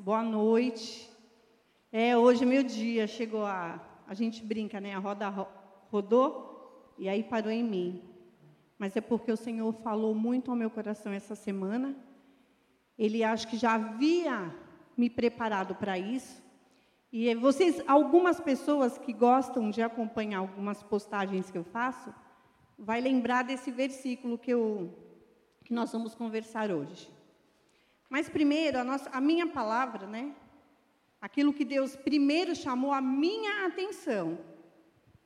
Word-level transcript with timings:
boa 0.00 0.22
noite. 0.22 1.10
É, 1.92 2.16
hoje 2.16 2.44
é 2.44 2.46
meu 2.46 2.62
dia, 2.62 3.06
chegou 3.06 3.44
a. 3.44 3.78
A 4.06 4.14
gente 4.14 4.42
brinca, 4.42 4.80
né? 4.80 4.94
A 4.94 4.98
roda 4.98 5.28
rodou 5.90 6.94
e 6.98 7.08
aí 7.08 7.22
parou 7.22 7.52
em 7.52 7.62
mim. 7.62 8.02
Mas 8.78 8.96
é 8.96 9.00
porque 9.00 9.30
o 9.30 9.36
Senhor 9.36 9.72
falou 9.84 10.14
muito 10.14 10.50
ao 10.50 10.56
meu 10.56 10.70
coração 10.70 11.12
essa 11.12 11.34
semana. 11.34 11.94
Ele 12.98 13.22
acho 13.22 13.46
que 13.46 13.58
já 13.58 13.74
havia 13.74 14.52
me 14.96 15.10
preparado 15.10 15.74
para 15.74 15.98
isso. 15.98 16.42
E 17.12 17.32
vocês, 17.34 17.82
algumas 17.86 18.40
pessoas 18.40 18.96
que 18.96 19.12
gostam 19.12 19.70
de 19.70 19.82
acompanhar 19.82 20.38
algumas 20.38 20.82
postagens 20.82 21.50
que 21.50 21.58
eu 21.58 21.64
faço, 21.64 22.12
vai 22.78 23.00
lembrar 23.00 23.42
desse 23.42 23.70
versículo 23.70 24.38
que, 24.38 24.50
eu, 24.50 24.92
que 25.62 25.74
nós 25.74 25.92
vamos 25.92 26.14
conversar 26.14 26.70
hoje. 26.70 27.19
Mas 28.10 28.28
primeiro, 28.28 28.80
a, 28.80 28.84
nossa, 28.84 29.08
a 29.10 29.20
minha 29.20 29.46
palavra, 29.46 30.06
né? 30.06 30.34
Aquilo 31.20 31.52
que 31.52 31.64
Deus 31.64 31.94
primeiro 31.94 32.56
chamou 32.56 32.92
a 32.92 33.00
minha 33.00 33.66
atenção. 33.66 34.38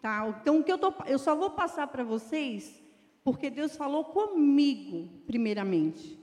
Tá? 0.03 0.29
Então, 0.41 0.61
o 0.61 0.63
que 0.63 0.71
eu, 0.71 0.77
tô, 0.77 0.93
eu 1.07 1.19
só 1.19 1.35
vou 1.35 1.51
passar 1.51 1.87
para 1.87 2.05
vocês 2.05 2.85
porque 3.25 3.49
Deus 3.49 3.75
falou 3.75 4.05
comigo, 4.05 5.09
primeiramente. 5.27 6.21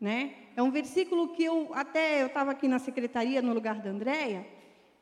Né? 0.00 0.34
É 0.54 0.62
um 0.62 0.70
versículo 0.70 1.34
que 1.34 1.42
eu 1.42 1.74
até 1.74 2.22
eu 2.22 2.28
estava 2.28 2.52
aqui 2.52 2.68
na 2.68 2.78
secretaria 2.78 3.42
no 3.42 3.52
lugar 3.52 3.80
da 3.80 3.90
Andréia, 3.90 4.46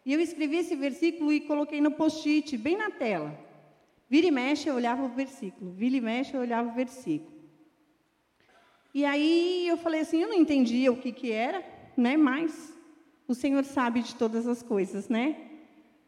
e 0.05 0.13
eu 0.13 0.21
escrevi 0.21 0.57
esse 0.57 0.75
versículo 0.75 1.33
e 1.33 1.41
coloquei 1.41 1.81
no 1.81 1.91
post-it, 1.91 2.57
bem 2.57 2.77
na 2.77 2.91
tela. 2.91 3.39
Vira 4.09 4.27
e 4.27 4.31
mexe, 4.31 4.69
eu 4.69 4.75
olhava 4.75 5.03
o 5.03 5.09
versículo. 5.09 5.73
Vira 5.73 5.97
e 5.97 6.01
mexe, 6.01 6.35
eu 6.35 6.41
olhava 6.41 6.69
o 6.71 6.75
versículo. 6.75 7.32
E 8.95 9.05
aí 9.05 9.67
eu 9.67 9.77
falei 9.77 10.01
assim, 10.01 10.23
eu 10.23 10.29
não 10.29 10.37
entendia 10.37 10.93
o 10.93 10.97
que, 10.97 11.13
que 11.13 11.33
era, 11.33 11.65
né? 11.97 12.17
Mas 12.17 12.73
o 13.27 13.35
Senhor 13.35 13.65
sabe 13.65 14.03
de 14.03 14.15
todas 14.15 14.47
as 14.47 14.63
coisas, 14.63 15.09
né? 15.09 15.37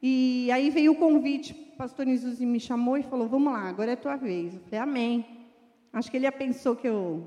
E 0.03 0.51
aí 0.53 0.69
veio 0.69 0.93
o 0.93 0.97
convite, 0.97 1.53
o 1.73 1.77
pastor 1.77 2.05
Nizuzi 2.05 2.45
me 2.45 2.61
chamou 2.61 2.99
e 2.99 3.03
falou, 3.03 3.27
vamos 3.27 3.53
lá, 3.53 3.69
agora 3.69 3.93
é 3.93 3.97
tua 3.97 4.17
vez. 4.17 4.55
Eu 4.55 4.61
falei, 4.61 4.81
amém. 4.81 5.27
Acho 5.93 6.11
que 6.11 6.17
ele 6.19 6.31
pensou 6.31 6.77
que 6.77 6.87
eu 6.87 7.27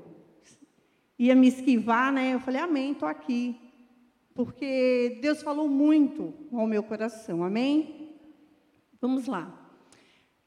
ia 1.18 1.34
me 1.34 1.48
esquivar, 1.48 2.12
né? 2.12 2.34
Eu 2.34 2.40
falei, 2.40 2.60
amém, 2.60 2.92
estou 2.92 3.08
aqui. 3.08 3.56
Porque 4.34 5.18
Deus 5.20 5.42
falou 5.42 5.68
muito 5.68 6.32
ao 6.52 6.68
meu 6.68 6.84
coração, 6.84 7.42
amém? 7.42 8.12
Vamos 9.00 9.26
lá. 9.26 9.52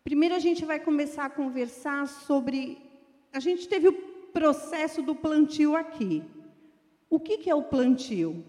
Primeiro 0.04 0.34
a 0.34 0.40
gente 0.40 0.64
vai 0.64 0.80
começar 0.80 1.26
a 1.26 1.30
conversar 1.30 2.08
sobre. 2.08 2.78
A 3.34 3.40
gente 3.42 3.68
teve 3.68 3.90
o 3.90 4.11
processo 4.32 5.02
do 5.02 5.16
plantio 5.16 5.76
aqui. 5.76 6.24
O 7.10 7.20
que, 7.20 7.38
que 7.38 7.50
é 7.50 7.56
o 7.56 7.64
plantio? 7.64 8.44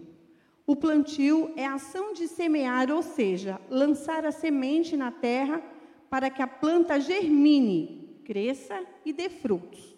O 0.65 0.75
plantio 0.75 1.51
é 1.57 1.65
a 1.65 1.73
ação 1.73 2.13
de 2.13 2.27
semear, 2.27 2.89
ou 2.89 3.01
seja, 3.01 3.59
lançar 3.69 4.25
a 4.25 4.31
semente 4.31 4.95
na 4.95 5.11
terra 5.11 5.61
para 6.09 6.29
que 6.29 6.41
a 6.41 6.47
planta 6.47 6.99
germine, 6.99 8.19
cresça 8.23 8.81
e 9.05 9.11
dê 9.11 9.27
frutos. 9.29 9.93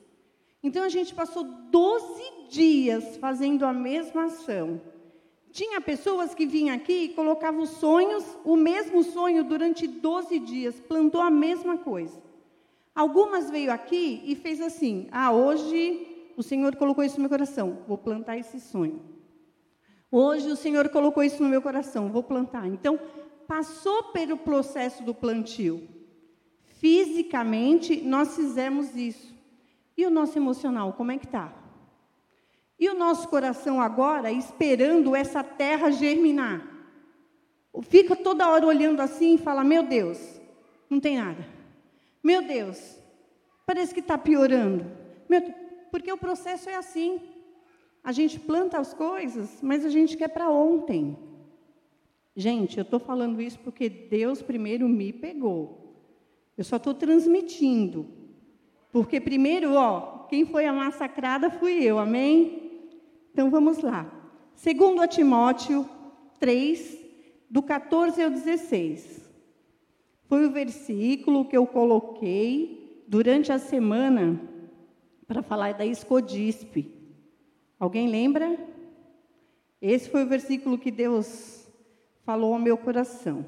Então 0.64 0.84
a 0.84 0.90
gente 0.90 1.14
passou 1.14 1.44
12 1.44 2.50
dias 2.50 3.18
fazendo 3.18 3.66
a 3.66 3.72
mesma 3.72 4.26
ação. 4.26 4.82
Tinha 5.52 5.80
pessoas 5.80 6.34
que 6.34 6.46
vinham 6.48 6.76
aqui 6.76 7.04
e 7.04 7.10
colocavam 7.10 7.62
os 7.62 7.70
sonhos, 7.70 8.26
o 8.44 8.56
mesmo 8.56 9.04
sonho 9.04 9.44
durante 9.44 9.88
12 9.88 10.40
dias, 10.40 10.80
plantou 10.80 11.22
a 11.22 11.30
mesma 11.30 11.78
coisa. 11.78 12.25
Algumas 12.96 13.52
veio 13.52 13.72
aqui 13.72 14.22
e 14.26 14.36
fez 14.36 14.62
assim: 14.62 15.08
"Ah, 15.12 15.32
hoje 15.32 16.32
o 16.38 16.42
Senhor 16.42 16.76
colocou 16.78 17.04
isso 17.04 17.18
no 17.18 17.24
meu 17.24 17.30
coração, 17.30 17.84
vou 17.86 17.98
plantar 17.98 18.38
esse 18.38 18.60
sonho. 18.60 19.02
Hoje 20.10 20.50
o 20.50 20.56
Senhor 20.56 20.88
colocou 20.88 21.22
isso 21.22 21.44
no 21.44 21.50
meu 21.50 21.62
coração, 21.62 22.10
vou 22.10 22.24
plantar". 22.24 22.66
Então, 22.68 22.98
passou 23.48 24.04
pelo 24.14 24.38
processo 24.38 25.04
do 25.04 25.14
plantio. 25.14 25.88
Fisicamente, 26.64 28.02
nós 28.02 28.36
fizemos 28.36 28.96
isso. 28.96 29.34
E 29.98 30.06
o 30.06 30.10
nosso 30.10 30.38
emocional, 30.38 30.94
como 30.94 31.12
é 31.12 31.18
que 31.18 31.26
está? 31.26 31.54
E 32.78 32.90
o 32.90 32.94
nosso 32.94 33.28
coração 33.28 33.82
agora 33.82 34.32
esperando 34.32 35.16
essa 35.16 35.44
terra 35.44 35.92
germinar. 35.92 36.66
Fica 37.84 38.16
toda 38.16 38.48
hora 38.48 38.66
olhando 38.66 39.02
assim 39.02 39.36
e 39.36 39.38
fala: 39.38 39.64
Meu 39.64 39.84
Deus, 39.84 40.18
não 40.90 41.00
tem 41.00 41.18
nada. 41.18 41.55
Meu 42.26 42.42
Deus, 42.42 43.00
parece 43.68 43.94
que 43.94 44.00
está 44.00 44.18
piorando. 44.18 44.84
Meu, 45.30 45.44
porque 45.92 46.12
o 46.12 46.18
processo 46.18 46.68
é 46.68 46.74
assim. 46.74 47.22
A 48.04 48.12
gente 48.12 48.40
planta 48.40 48.80
as 48.80 48.96
coisas, 48.96 49.60
mas 49.62 49.86
a 49.86 49.90
gente 49.90 50.18
quer 50.18 50.30
para 50.30 50.50
ontem. 50.50 51.16
Gente, 52.36 52.80
eu 52.80 52.82
estou 52.82 53.00
falando 53.00 53.40
isso 53.40 53.60
porque 53.60 53.88
Deus 53.88 54.42
primeiro 54.42 54.90
me 54.90 55.14
pegou. 55.14 56.04
Eu 56.58 56.64
só 56.64 56.78
estou 56.78 56.96
transmitindo. 56.96 58.08
Porque 58.92 59.22
primeiro, 59.22 59.76
ó, 59.76 60.26
quem 60.28 60.48
foi 60.48 60.66
a 60.66 60.74
massacrada 60.74 61.52
fui 61.52 61.84
eu, 61.84 62.00
amém? 62.00 62.90
Então 63.32 63.52
vamos 63.52 63.84
lá. 63.84 64.12
Segundo 64.56 65.00
a 65.00 65.08
Timóteo 65.08 65.88
3, 66.40 66.98
do 67.48 67.62
14 67.62 68.20
ao 68.24 68.32
16. 68.32 69.25
Foi 70.28 70.46
o 70.46 70.52
versículo 70.52 71.46
que 71.46 71.56
eu 71.56 71.68
coloquei 71.68 73.04
durante 73.08 73.52
a 73.52 73.60
semana 73.60 74.42
para 75.28 75.44
falar 75.44 75.74
da 75.74 75.86
escodispe. 75.86 76.92
Alguém 77.80 78.08
lembra? 78.08 78.58
Esse 79.82 80.10
foi 80.10 80.24
o 80.24 80.28
versículo 80.28 80.78
que 80.78 80.90
Deus 80.90 81.68
falou 82.24 82.54
ao 82.54 82.60
meu 82.60 82.78
coração. 82.78 83.46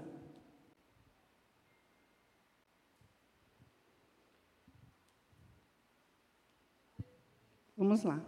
Vamos 7.76 8.04
lá. 8.04 8.24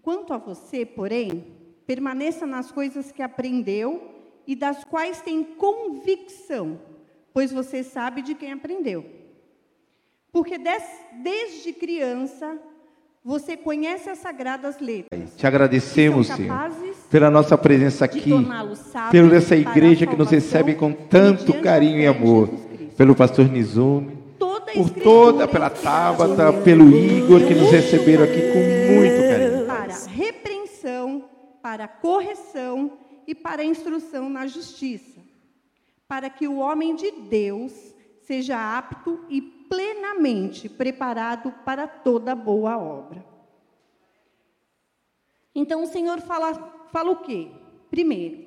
Quanto 0.00 0.32
a 0.32 0.38
você, 0.38 0.84
porém, 0.84 1.56
permaneça 1.86 2.44
nas 2.44 2.72
coisas 2.72 3.12
que 3.12 3.22
aprendeu 3.22 4.10
e 4.46 4.56
das 4.56 4.82
quais 4.84 5.20
tem 5.22 5.44
convicção, 5.44 6.80
pois 7.32 7.52
você 7.52 7.82
sabe 7.82 8.22
de 8.22 8.34
quem 8.34 8.52
aprendeu. 8.52 9.04
Porque 10.32 10.58
des, 10.58 10.82
desde 11.22 11.72
criança 11.72 12.58
você 13.24 13.56
conhece 13.56 14.10
as 14.10 14.18
sagradas 14.18 14.80
letras. 14.80 15.36
Te 15.36 15.46
agradecemos, 15.46 16.26
Senhor, 16.26 16.72
pela 17.08 17.30
nossa 17.30 17.56
presença 17.56 18.04
aqui, 18.04 18.32
pela 19.12 19.36
essa 19.36 19.54
igreja 19.54 20.06
que 20.06 20.16
nos 20.16 20.30
recebe 20.30 20.74
com 20.74 20.92
tanto 20.92 21.54
carinho 21.60 22.00
e 22.00 22.06
amor, 22.06 22.48
pelo 22.96 23.14
pastor 23.14 23.48
Nizume, 23.48 24.18
por 24.74 24.90
toda, 24.90 25.46
pela 25.46 25.70
Tábata, 25.70 26.52
pelo 26.64 26.88
Igor, 26.88 27.46
que 27.46 27.54
nos 27.54 27.70
receberam 27.70 28.24
aqui 28.24 28.40
com 28.40 28.94
muito 28.94 29.22
carinho 29.28 29.66
para 29.66 29.96
repreensão, 30.08 31.24
para 31.62 31.86
correção 31.86 32.92
e 33.26 33.34
para 33.34 33.62
instrução 33.62 34.28
na 34.28 34.46
justiça, 34.48 35.20
para 36.12 36.28
que 36.28 36.46
o 36.46 36.58
homem 36.58 36.94
de 36.94 37.10
Deus 37.10 37.72
seja 38.20 38.76
apto 38.76 39.24
e 39.30 39.40
plenamente 39.40 40.68
preparado 40.68 41.50
para 41.64 41.88
toda 41.88 42.34
boa 42.34 42.76
obra. 42.76 43.24
Então 45.54 45.82
o 45.82 45.86
Senhor 45.86 46.20
fala, 46.20 46.52
fala 46.92 47.12
o 47.12 47.22
quê? 47.22 47.50
Primeiro, 47.88 48.44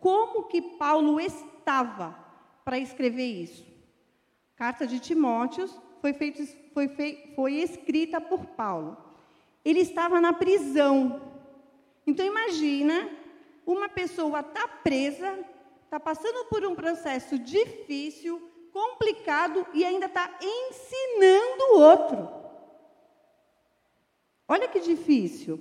como 0.00 0.44
que 0.44 0.62
Paulo 0.62 1.20
estava 1.20 2.16
para 2.64 2.78
escrever 2.78 3.26
isso? 3.26 3.66
Carta 4.56 4.86
de 4.86 4.98
Timóteos 4.98 5.78
foi, 6.00 6.14
feito, 6.14 6.42
foi, 6.72 6.88
foi 7.36 7.56
escrita 7.56 8.22
por 8.22 8.46
Paulo 8.46 8.96
ele 9.62 9.80
estava 9.80 10.18
na 10.18 10.32
prisão. 10.32 11.20
Então 12.06 12.24
imagina, 12.24 13.10
uma 13.66 13.88
pessoa 13.90 14.40
está 14.40 14.66
presa, 14.66 15.36
está 15.86 15.98
passando 15.98 16.44
por 16.46 16.64
um 16.66 16.74
processo 16.74 17.38
difícil, 17.38 18.50
complicado 18.72 19.66
e 19.72 19.84
ainda 19.84 20.06
está 20.06 20.38
ensinando 20.42 21.64
o 21.72 21.80
outro. 21.80 22.28
Olha 24.46 24.68
que 24.68 24.80
difícil. 24.80 25.60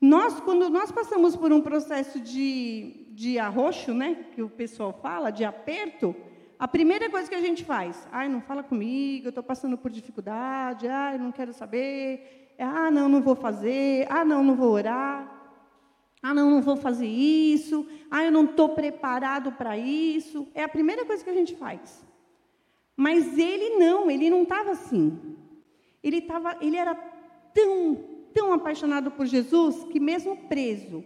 Nós, 0.00 0.40
quando 0.40 0.68
nós 0.68 0.90
passamos 0.90 1.36
por 1.36 1.52
um 1.52 1.60
processo 1.60 2.18
de, 2.18 3.06
de 3.10 3.38
arroxo, 3.38 3.94
né, 3.94 4.26
que 4.34 4.42
o 4.42 4.50
pessoal 4.50 4.92
fala, 5.00 5.30
de 5.30 5.44
aperto, 5.44 6.14
a 6.58 6.66
primeira 6.66 7.08
coisa 7.08 7.28
que 7.28 7.34
a 7.34 7.40
gente 7.40 7.64
faz, 7.64 8.08
ai, 8.10 8.28
não 8.28 8.40
fala 8.40 8.62
comigo, 8.62 9.26
eu 9.26 9.28
estou 9.28 9.44
passando 9.44 9.78
por 9.78 9.90
dificuldade, 9.90 10.88
ai, 10.88 11.18
não 11.18 11.30
quero 11.30 11.52
saber, 11.52 12.42
ah, 12.58 12.90
não, 12.90 13.08
não 13.08 13.20
vou 13.20 13.34
fazer. 13.34 14.06
Ah, 14.10 14.24
não, 14.24 14.42
não 14.42 14.56
vou 14.56 14.70
orar. 14.72 15.41
Ah, 16.22 16.32
não, 16.32 16.48
não 16.48 16.62
vou 16.62 16.76
fazer 16.76 17.08
isso. 17.08 17.84
Ah, 18.08 18.22
eu 18.22 18.30
não 18.30 18.44
estou 18.44 18.68
preparado 18.68 19.50
para 19.52 19.76
isso. 19.76 20.46
É 20.54 20.62
a 20.62 20.68
primeira 20.68 21.04
coisa 21.04 21.24
que 21.24 21.30
a 21.30 21.34
gente 21.34 21.56
faz. 21.56 22.06
Mas 22.96 23.36
ele 23.36 23.76
não, 23.76 24.08
ele 24.08 24.30
não 24.30 24.44
estava 24.44 24.70
assim. 24.70 25.18
Ele, 26.02 26.20
tava, 26.20 26.56
ele 26.60 26.76
era 26.76 26.94
tão, 27.52 27.98
tão 28.32 28.52
apaixonado 28.52 29.10
por 29.10 29.26
Jesus 29.26 29.84
que, 29.90 29.98
mesmo 29.98 30.36
preso, 30.48 31.02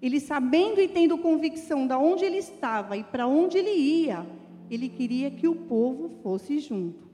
ele 0.00 0.18
sabendo 0.18 0.80
e 0.80 0.88
tendo 0.88 1.18
convicção 1.18 1.86
de 1.86 1.94
onde 1.94 2.24
ele 2.24 2.38
estava 2.38 2.96
e 2.96 3.04
para 3.04 3.26
onde 3.26 3.58
ele 3.58 3.72
ia, 3.72 4.26
ele 4.70 4.88
queria 4.88 5.30
que 5.30 5.46
o 5.46 5.54
povo 5.54 6.08
fosse 6.22 6.58
junto. 6.58 7.04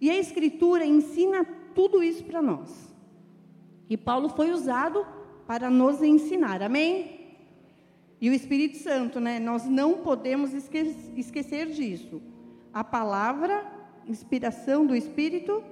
E 0.00 0.10
a 0.10 0.18
Escritura 0.18 0.84
ensina 0.84 1.44
tudo 1.74 2.02
isso 2.02 2.22
para 2.24 2.40
nós. 2.42 2.94
E 3.88 3.96
Paulo 3.96 4.28
foi 4.28 4.50
usado 4.50 5.06
para 5.46 5.70
nos 5.70 6.02
ensinar, 6.02 6.62
amém? 6.62 7.36
E 8.20 8.30
o 8.30 8.32
Espírito 8.32 8.78
Santo, 8.78 9.20
né? 9.20 9.38
Nós 9.38 9.66
não 9.66 9.98
podemos 9.98 10.54
esque 10.54 10.78
esquecer 11.16 11.66
disso. 11.66 12.22
A 12.72 12.82
palavra, 12.82 13.64
inspiração 14.06 14.86
do 14.86 14.96
Espírito 14.96 15.62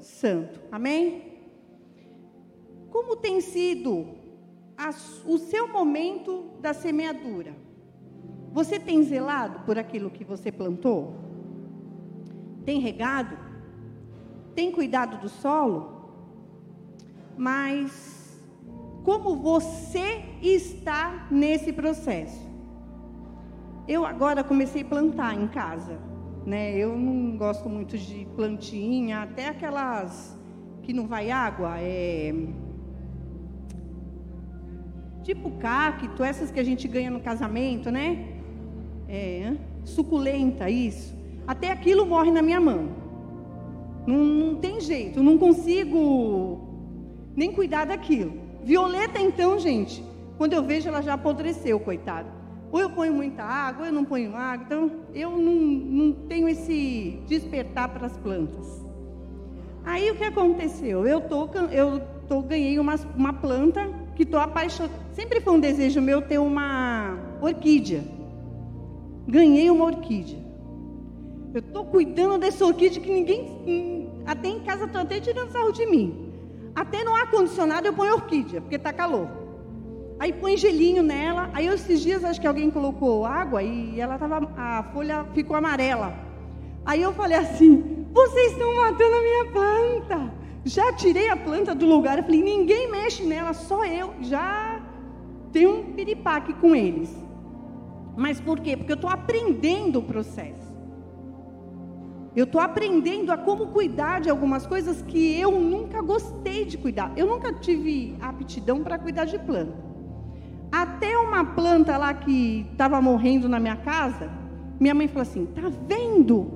Santo, 0.00 0.60
amém? 0.70 1.32
Como 2.90 3.16
tem 3.16 3.40
sido 3.40 4.06
a, 4.76 4.90
o 5.26 5.38
seu 5.38 5.68
momento 5.68 6.50
da 6.60 6.72
semeadura? 6.72 7.54
Você 8.52 8.78
tem 8.78 9.02
zelado 9.02 9.60
por 9.60 9.78
aquilo 9.78 10.10
que 10.10 10.24
você 10.24 10.52
plantou? 10.52 11.14
Tem 12.64 12.80
regado? 12.80 13.36
Tem 14.54 14.70
cuidado 14.70 15.18
do 15.18 15.28
solo? 15.28 16.10
Mas 17.36 18.21
como 19.04 19.36
você 19.36 20.22
está 20.40 21.26
nesse 21.30 21.72
processo? 21.72 22.40
Eu 23.88 24.06
agora 24.06 24.44
comecei 24.44 24.82
a 24.82 24.84
plantar 24.84 25.34
em 25.34 25.48
casa, 25.48 25.98
né? 26.46 26.76
Eu 26.76 26.96
não 26.96 27.36
gosto 27.36 27.68
muito 27.68 27.98
de 27.98 28.26
plantinha, 28.36 29.22
até 29.22 29.48
aquelas 29.48 30.38
que 30.82 30.92
não 30.92 31.06
vai 31.06 31.30
água, 31.30 31.78
é 31.78 32.32
tipo 35.22 35.52
cacto, 35.52 36.22
essas 36.24 36.50
que 36.50 36.58
a 36.58 36.64
gente 36.64 36.86
ganha 36.88 37.10
no 37.10 37.20
casamento, 37.20 37.90
né? 37.90 38.26
É, 39.08 39.54
suculenta, 39.84 40.68
isso. 40.68 41.14
Até 41.46 41.70
aquilo 41.70 42.06
morre 42.06 42.30
na 42.30 42.42
minha 42.42 42.60
mão. 42.60 42.88
Não, 44.06 44.18
não 44.18 44.56
tem 44.56 44.80
jeito, 44.80 45.22
não 45.22 45.38
consigo 45.38 46.60
nem 47.36 47.52
cuidar 47.52 47.84
daquilo. 47.84 48.41
Violeta, 48.62 49.20
então, 49.20 49.58
gente, 49.58 50.04
quando 50.38 50.52
eu 50.52 50.62
vejo, 50.62 50.88
ela 50.88 51.02
já 51.02 51.14
apodreceu, 51.14 51.80
coitada. 51.80 52.28
Ou 52.70 52.80
eu 52.80 52.90
ponho 52.90 53.12
muita 53.12 53.42
água, 53.42 53.82
ou 53.82 53.86
eu 53.86 53.92
não 53.92 54.04
ponho 54.04 54.34
água. 54.34 54.64
Então, 54.64 54.90
eu 55.14 55.30
não, 55.30 55.54
não 55.54 56.12
tenho 56.12 56.48
esse 56.48 57.20
despertar 57.26 57.88
para 57.88 58.06
as 58.06 58.16
plantas. 58.16 58.82
Aí, 59.84 60.10
o 60.10 60.14
que 60.14 60.24
aconteceu? 60.24 61.06
Eu, 61.06 61.20
tô, 61.20 61.48
eu 61.70 62.00
tô, 62.28 62.40
ganhei 62.40 62.78
uma, 62.78 62.94
uma 63.16 63.32
planta 63.32 63.88
que 64.14 64.22
estou 64.22 64.40
apaixonada. 64.40 64.94
Sempre 65.12 65.40
foi 65.40 65.52
um 65.52 65.60
desejo 65.60 66.00
meu 66.00 66.22
ter 66.22 66.38
uma 66.38 67.18
orquídea. 67.40 68.02
Ganhei 69.26 69.68
uma 69.70 69.84
orquídea. 69.84 70.38
Eu 71.52 71.60
estou 71.60 71.84
cuidando 71.84 72.38
dessa 72.38 72.64
orquídea 72.64 73.02
que 73.02 73.10
ninguém. 73.10 74.08
Até 74.24 74.48
em 74.48 74.60
casa 74.60 74.84
estão 74.84 75.02
até 75.02 75.20
tirando 75.20 75.50
sarro 75.50 75.72
de 75.72 75.84
mim. 75.84 76.21
Até 76.74 77.04
no 77.04 77.14
ar-condicionado 77.14 77.86
eu 77.86 77.92
ponho 77.92 78.14
orquídea, 78.14 78.60
porque 78.60 78.76
está 78.76 78.92
calor. 78.92 79.28
Aí 80.18 80.32
põe 80.32 80.56
gelinho 80.56 81.02
nela. 81.02 81.50
Aí 81.52 81.66
esses 81.66 82.00
dias 82.00 82.24
acho 82.24 82.40
que 82.40 82.46
alguém 82.46 82.70
colocou 82.70 83.26
água 83.26 83.62
e 83.62 84.00
ela 84.00 84.18
tava, 84.18 84.48
a 84.56 84.82
folha 84.92 85.24
ficou 85.34 85.56
amarela. 85.56 86.14
Aí 86.84 87.02
eu 87.02 87.12
falei 87.12 87.38
assim: 87.38 88.06
vocês 88.12 88.52
estão 88.52 88.74
matando 88.76 89.14
a 89.16 89.20
minha 89.20 89.44
planta. 89.52 90.32
Já 90.64 90.92
tirei 90.92 91.28
a 91.28 91.36
planta 91.36 91.74
do 91.74 91.86
lugar. 91.86 92.18
Eu 92.18 92.24
falei: 92.24 92.42
ninguém 92.42 92.90
mexe 92.90 93.24
nela, 93.24 93.52
só 93.52 93.84
eu. 93.84 94.14
Já 94.20 94.80
tem 95.52 95.66
um 95.66 95.92
piripaque 95.92 96.52
com 96.54 96.74
eles. 96.74 97.14
Mas 98.16 98.40
por 98.40 98.60
quê? 98.60 98.76
Porque 98.76 98.92
eu 98.92 98.96
estou 98.96 99.10
aprendendo 99.10 99.98
o 99.98 100.02
processo. 100.02 100.61
Eu 102.34 102.44
estou 102.44 102.60
aprendendo 102.60 103.30
a 103.30 103.36
como 103.36 103.66
cuidar 103.68 104.20
de 104.20 104.30
algumas 104.30 104.66
coisas 104.66 105.02
que 105.02 105.38
eu 105.38 105.52
nunca 105.60 106.00
gostei 106.00 106.64
de 106.64 106.78
cuidar. 106.78 107.12
Eu 107.14 107.26
nunca 107.26 107.52
tive 107.52 108.16
aptidão 108.22 108.82
para 108.82 108.98
cuidar 108.98 109.26
de 109.26 109.38
planta. 109.38 109.76
Até 110.70 111.18
uma 111.18 111.44
planta 111.44 111.98
lá 111.98 112.14
que 112.14 112.66
estava 112.72 113.02
morrendo 113.02 113.50
na 113.50 113.60
minha 113.60 113.76
casa, 113.76 114.30
minha 114.80 114.94
mãe 114.94 115.08
falou 115.08 115.22
assim: 115.22 115.44
tá 115.44 115.70
vendo? 115.86 116.50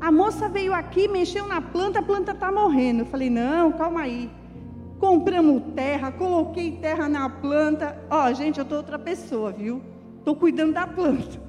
A 0.00 0.12
moça 0.12 0.48
veio 0.48 0.72
aqui, 0.72 1.08
mexeu 1.08 1.48
na 1.48 1.60
planta, 1.60 1.98
a 1.98 2.02
planta 2.02 2.30
está 2.30 2.52
morrendo. 2.52 3.00
Eu 3.00 3.06
falei: 3.06 3.28
não, 3.28 3.72
calma 3.72 4.02
aí. 4.02 4.30
Compramos 5.00 5.62
terra, 5.74 6.12
coloquei 6.12 6.72
terra 6.72 7.08
na 7.08 7.28
planta. 7.28 8.00
Ó, 8.08 8.28
oh, 8.28 8.34
gente, 8.34 8.58
eu 8.58 8.62
estou 8.62 8.78
outra 8.78 8.98
pessoa, 8.98 9.50
viu? 9.50 9.82
Estou 10.18 10.36
cuidando 10.36 10.74
da 10.74 10.86
planta. 10.86 11.47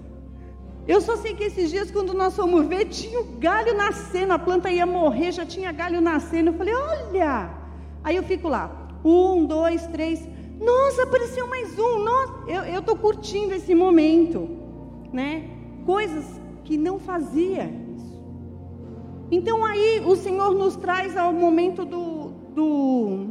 Eu 0.90 1.00
só 1.00 1.16
sei 1.18 1.36
que 1.36 1.44
esses 1.44 1.70
dias, 1.70 1.92
quando 1.92 2.16
nós 2.16 2.36
fomos 2.36 2.66
ver, 2.66 2.86
tinha 2.86 3.20
o 3.20 3.26
galho 3.38 3.78
nascendo, 3.78 4.34
a 4.34 4.40
planta 4.40 4.72
ia 4.72 4.88
morrer, 4.88 5.32
já 5.32 5.46
tinha 5.46 5.72
galho 5.72 6.02
nascendo. 6.02 6.50
Eu 6.50 6.56
falei, 6.56 6.74
olha! 6.74 7.52
Aí 8.04 8.16
eu 8.16 8.24
fico 8.24 8.50
lá, 8.50 8.66
um, 9.06 9.46
dois, 9.46 9.86
três. 9.86 10.28
Nossa, 10.60 11.04
apareceu 11.04 11.46
mais 11.48 11.78
um. 11.78 12.00
Nossa, 12.04 12.34
eu 12.74 12.80
estou 12.80 12.96
curtindo 12.96 13.54
esse 13.54 13.76
momento, 13.76 14.50
né? 15.14 15.52
Coisas 15.86 16.26
que 16.64 16.76
não 16.76 16.98
fazia. 16.98 17.72
Então 19.30 19.64
aí 19.64 20.02
o 20.04 20.16
Senhor 20.16 20.56
nos 20.56 20.76
traz 20.76 21.16
ao 21.16 21.32
momento 21.32 21.86
do, 21.86 22.30
do 22.56 23.28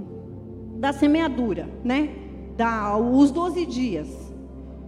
da 0.77 0.93
semeadura, 0.93 1.69
né? 1.83 2.15
Da, 2.57 2.97
os 2.97 3.33
12 3.33 3.67
dias. 3.67 4.09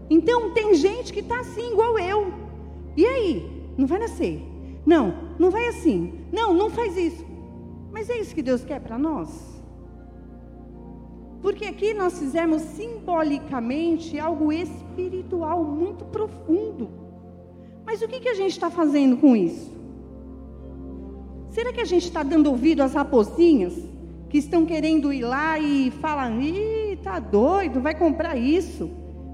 Então 0.08 0.52
tem 0.52 0.72
gente 0.74 1.12
que 1.12 1.18
está 1.18 1.40
assim, 1.40 1.72
igual 1.72 1.98
eu. 1.98 2.49
E 2.96 3.06
aí? 3.06 3.62
Não 3.76 3.86
vai 3.86 3.98
nascer? 3.98 4.42
Não, 4.84 5.14
não 5.38 5.50
vai 5.50 5.66
assim. 5.68 6.12
Não, 6.32 6.54
não 6.54 6.70
faz 6.70 6.96
isso. 6.96 7.24
Mas 7.92 8.08
é 8.08 8.18
isso 8.18 8.34
que 8.34 8.42
Deus 8.42 8.64
quer 8.64 8.80
para 8.80 8.98
nós? 8.98 9.28
Porque 11.42 11.64
aqui 11.64 11.94
nós 11.94 12.18
fizemos 12.18 12.62
simbolicamente 12.62 14.18
algo 14.18 14.52
espiritual 14.52 15.64
muito 15.64 16.04
profundo. 16.04 16.90
Mas 17.84 18.02
o 18.02 18.08
que, 18.08 18.20
que 18.20 18.28
a 18.28 18.34
gente 18.34 18.52
está 18.52 18.70
fazendo 18.70 19.16
com 19.16 19.34
isso? 19.34 19.72
Será 21.50 21.72
que 21.72 21.80
a 21.80 21.84
gente 21.84 22.04
está 22.04 22.22
dando 22.22 22.48
ouvido 22.48 22.82
às 22.82 22.94
raposinhas 22.94 23.74
que 24.28 24.38
estão 24.38 24.64
querendo 24.64 25.12
ir 25.12 25.22
lá 25.22 25.58
e 25.58 25.90
falam: 25.90 26.40
ih, 26.40 26.96
tá 27.02 27.18
doido, 27.18 27.80
vai 27.80 27.94
comprar 27.94 28.36
isso, 28.36 28.90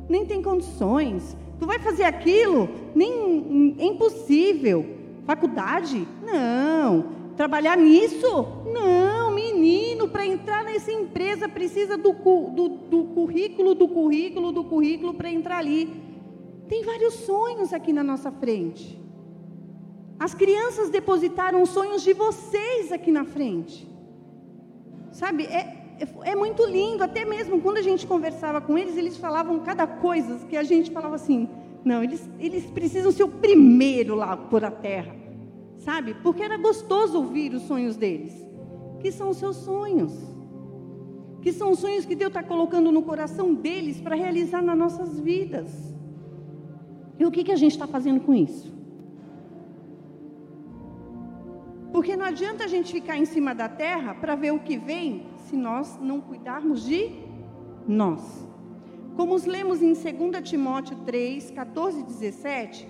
nem 0.08 0.24
tem 0.24 0.40
condições, 0.40 1.36
Tu 1.58 1.66
vai 1.66 1.78
fazer 1.78 2.04
aquilo? 2.04 2.68
Nem 2.94 3.76
é 3.78 3.86
impossível. 3.86 4.86
Faculdade? 5.24 6.06
Não. 6.22 7.16
Trabalhar 7.36 7.76
nisso? 7.76 8.26
Não, 8.72 9.34
menino, 9.34 10.08
para 10.08 10.26
entrar 10.26 10.64
nessa 10.64 10.90
empresa 10.90 11.48
precisa 11.48 11.96
do, 11.96 12.12
do, 12.12 12.68
do 12.68 13.04
currículo, 13.14 13.74
do 13.74 13.88
currículo, 13.88 14.52
do 14.52 14.64
currículo 14.64 15.14
para 15.14 15.30
entrar 15.30 15.58
ali. 15.58 16.02
Tem 16.68 16.82
vários 16.82 17.14
sonhos 17.14 17.72
aqui 17.72 17.92
na 17.92 18.02
nossa 18.02 18.30
frente. 18.30 18.98
As 20.18 20.34
crianças 20.34 20.88
depositaram 20.88 21.64
sonhos 21.66 22.02
de 22.02 22.14
vocês 22.14 22.90
aqui 22.90 23.12
na 23.12 23.24
frente. 23.24 23.86
Sabe, 25.12 25.44
é, 25.44 25.85
é 26.24 26.36
muito 26.36 26.64
lindo, 26.66 27.02
até 27.02 27.24
mesmo 27.24 27.60
quando 27.60 27.78
a 27.78 27.82
gente 27.82 28.06
conversava 28.06 28.60
com 28.60 28.76
eles, 28.76 28.96
eles 28.96 29.16
falavam 29.16 29.60
cada 29.60 29.86
coisa 29.86 30.44
que 30.46 30.56
a 30.56 30.62
gente 30.62 30.90
falava 30.90 31.14
assim, 31.14 31.48
não, 31.84 32.02
eles, 32.02 32.28
eles 32.38 32.66
precisam 32.66 33.10
ser 33.10 33.24
o 33.24 33.28
primeiro 33.28 34.14
lá 34.14 34.36
por 34.36 34.64
a 34.64 34.70
terra, 34.70 35.14
sabe? 35.78 36.14
Porque 36.22 36.42
era 36.42 36.56
gostoso 36.58 37.16
ouvir 37.16 37.54
os 37.54 37.62
sonhos 37.62 37.96
deles, 37.96 38.34
que 39.00 39.10
são 39.10 39.30
os 39.30 39.38
seus 39.38 39.56
sonhos, 39.56 40.12
que 41.40 41.52
são 41.52 41.70
os 41.70 41.78
sonhos 41.78 42.04
que 42.04 42.14
Deus 42.14 42.30
está 42.30 42.42
colocando 42.42 42.92
no 42.92 43.02
coração 43.02 43.54
deles 43.54 44.00
para 44.00 44.16
realizar 44.16 44.60
nas 44.60 44.76
nossas 44.76 45.18
vidas. 45.18 45.70
E 47.18 47.24
o 47.24 47.30
que, 47.30 47.44
que 47.44 47.52
a 47.52 47.56
gente 47.56 47.72
está 47.72 47.86
fazendo 47.86 48.20
com 48.20 48.34
isso? 48.34 48.74
Porque 51.92 52.16
não 52.16 52.26
adianta 52.26 52.64
a 52.64 52.66
gente 52.66 52.92
ficar 52.92 53.16
em 53.16 53.24
cima 53.24 53.54
da 53.54 53.68
terra 53.68 54.14
para 54.14 54.34
ver 54.34 54.52
o 54.52 54.58
que 54.58 54.76
vem 54.76 55.24
se 55.48 55.56
nós 55.56 55.98
não 56.00 56.20
cuidarmos 56.20 56.84
de 56.84 57.10
nós. 57.86 58.20
Como 59.16 59.34
lemos 59.46 59.80
em 59.80 59.92
2 59.92 60.48
Timóteo 60.48 60.96
3, 61.06 61.50
14 61.52 62.00
e 62.00 62.02
17, 62.02 62.88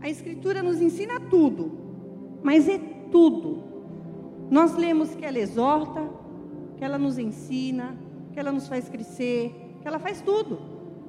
a 0.00 0.08
Escritura 0.08 0.62
nos 0.62 0.80
ensina 0.80 1.20
tudo, 1.20 1.70
mas 2.42 2.68
é 2.68 2.78
tudo. 3.12 3.62
Nós 4.50 4.74
lemos 4.74 5.14
que 5.14 5.24
ela 5.24 5.38
exorta, 5.38 6.08
que 6.76 6.84
ela 6.84 6.98
nos 6.98 7.18
ensina, 7.18 7.96
que 8.32 8.40
ela 8.40 8.50
nos 8.50 8.66
faz 8.66 8.88
crescer, 8.88 9.76
que 9.80 9.86
ela 9.86 9.98
faz 9.98 10.20
tudo. 10.22 10.58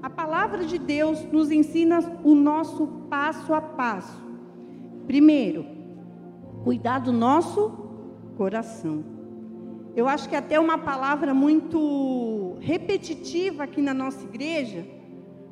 A 0.03 0.09
palavra 0.09 0.65
de 0.65 0.77
Deus 0.77 1.23
nos 1.31 1.51
ensina 1.51 1.99
o 2.23 2.35
nosso 2.35 2.85
passo 3.09 3.53
a 3.53 3.61
passo. 3.61 4.21
Primeiro, 5.07 5.65
cuidar 6.63 6.99
do 6.99 7.11
nosso 7.11 7.71
coração. 8.37 9.10
Eu 9.95 10.07
acho 10.07 10.29
que 10.29 10.35
é 10.35 10.37
até 10.37 10.59
uma 10.59 10.77
palavra 10.77 11.33
muito 11.33 12.55
repetitiva 12.59 13.63
aqui 13.63 13.81
na 13.81 13.93
nossa 13.93 14.23
igreja, 14.23 14.85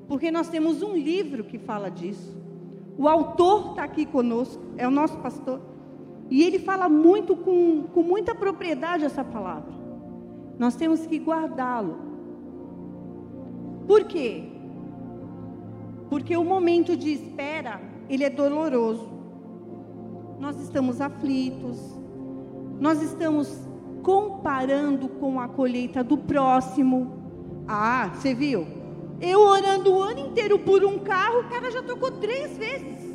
Porque 0.08 0.32
nós 0.32 0.50
temos 0.50 0.82
um 0.82 0.96
livro 0.96 1.44
que 1.44 1.60
fala 1.60 1.90
disso. 1.92 2.36
O 2.98 3.08
autor 3.08 3.70
está 3.70 3.84
aqui 3.84 4.08
conosco, 4.08 4.62
é 4.76 4.88
o 4.88 4.92
nosso 4.92 5.16
pastor. 5.20 5.62
E 6.32 6.42
ele 6.42 6.58
fala 6.58 6.90
muito 6.90 7.36
com, 7.36 7.84
com 7.94 8.02
muita 8.02 8.34
propriedade 8.34 9.06
essa 9.06 9.24
palavra. 9.24 9.72
Nós 10.58 10.76
temos 10.76 11.06
que 11.06 11.20
guardá-lo. 11.20 11.98
Por 13.88 14.06
quê? 14.06 14.46
Porque 16.10 16.36
o 16.36 16.44
momento 16.44 16.98
de 16.98 17.14
espera, 17.14 17.80
ele 18.10 18.24
é 18.24 18.30
doloroso. 18.32 19.08
Nós 20.40 20.60
estamos 20.60 21.00
aflitos. 21.00 21.80
Nós 22.80 23.00
estamos 23.02 23.69
comparando 24.02 25.08
com 25.08 25.40
a 25.40 25.48
colheita 25.48 26.04
do 26.04 26.18
próximo. 26.18 27.64
Ah, 27.68 28.12
você 28.14 28.34
viu? 28.34 28.66
Eu 29.22 29.42
orando 29.42 29.94
o 29.94 30.02
ano 30.02 30.20
inteiro 30.20 30.58
por 30.60 30.84
um 30.84 31.00
carro, 31.00 31.42
o 31.42 31.50
cara 31.50 31.70
já 31.70 31.84
trocou 31.84 32.12
três 32.12 32.58
vezes. 32.58 33.10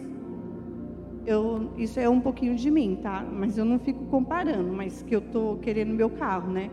Eu, 1.26 1.70
isso 1.78 1.98
é 1.98 2.08
um 2.08 2.20
pouquinho 2.20 2.54
de 2.54 2.70
mim, 2.70 2.98
tá? 3.02 3.24
Mas 3.30 3.56
eu 3.56 3.64
não 3.64 3.78
fico 3.78 4.04
comparando, 4.06 4.70
mas 4.72 5.02
que 5.02 5.16
eu 5.16 5.22
tô 5.22 5.56
querendo 5.62 5.94
meu 5.94 6.10
carro, 6.10 6.50
né? 6.50 6.70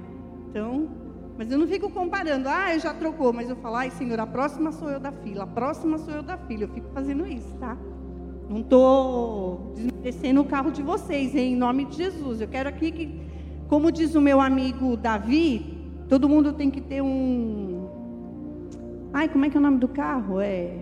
Então, 0.50 0.90
mas 1.38 1.50
eu 1.50 1.58
não 1.58 1.66
fico 1.66 1.90
comparando. 1.90 2.50
Ah, 2.50 2.78
já 2.78 2.94
trocou, 2.94 3.32
mas 3.32 3.50
eu 3.50 3.56
falo, 3.56 3.78
ai, 3.78 3.90
Senhor, 3.90 4.20
a 4.20 4.28
próxima 4.28 4.72
sou 4.72 4.90
eu 4.90 5.00
da 5.00 5.12
fila, 5.12 5.44
a 5.44 5.48
próxima 5.48 5.98
sou 5.98 6.14
eu 6.14 6.22
da 6.22 6.38
fila. 6.38 6.64
Eu 6.64 6.70
fico 6.70 6.90
fazendo 6.94 7.26
isso, 7.26 7.56
tá? 7.58 7.78
Não 8.50 8.60
estou 8.60 9.72
desmerecendo 9.74 10.42
o 10.42 10.46
carro 10.46 10.72
de 10.72 10.84
vocês, 10.84 11.34
hein? 11.34 11.54
em 11.54 11.56
nome 11.56 11.86
de 11.86 11.96
Jesus. 11.96 12.42
Eu 12.42 12.50
quero 12.50 12.68
aqui 12.68 12.92
que, 12.92 13.22
como 13.72 13.90
diz 13.90 14.16
o 14.16 14.22
meu 14.22 14.42
amigo 14.42 14.98
Davi, 14.98 15.82
todo 16.10 16.28
mundo 16.28 16.52
tem 16.52 16.70
que 16.70 16.82
ter 16.82 17.02
um 17.02 17.88
Ai, 19.14 19.30
como 19.30 19.46
é 19.46 19.50
que 19.50 19.56
é 19.56 19.60
o 19.62 19.64
nome 19.64 19.78
do 19.78 19.88
carro? 19.88 20.42
É. 20.42 20.78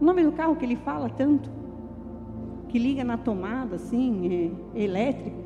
O 0.00 0.04
nome 0.04 0.24
do 0.24 0.32
carro 0.32 0.56
que 0.56 0.64
ele 0.64 0.74
fala 0.74 1.08
tanto? 1.08 1.48
Que 2.68 2.80
liga 2.80 3.04
na 3.04 3.16
tomada, 3.16 3.76
assim, 3.76 4.50
é 4.74 4.82
elétrico. 4.82 5.36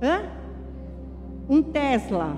Hã? 0.00 0.30
Um 1.48 1.62
Tesla. 1.62 2.36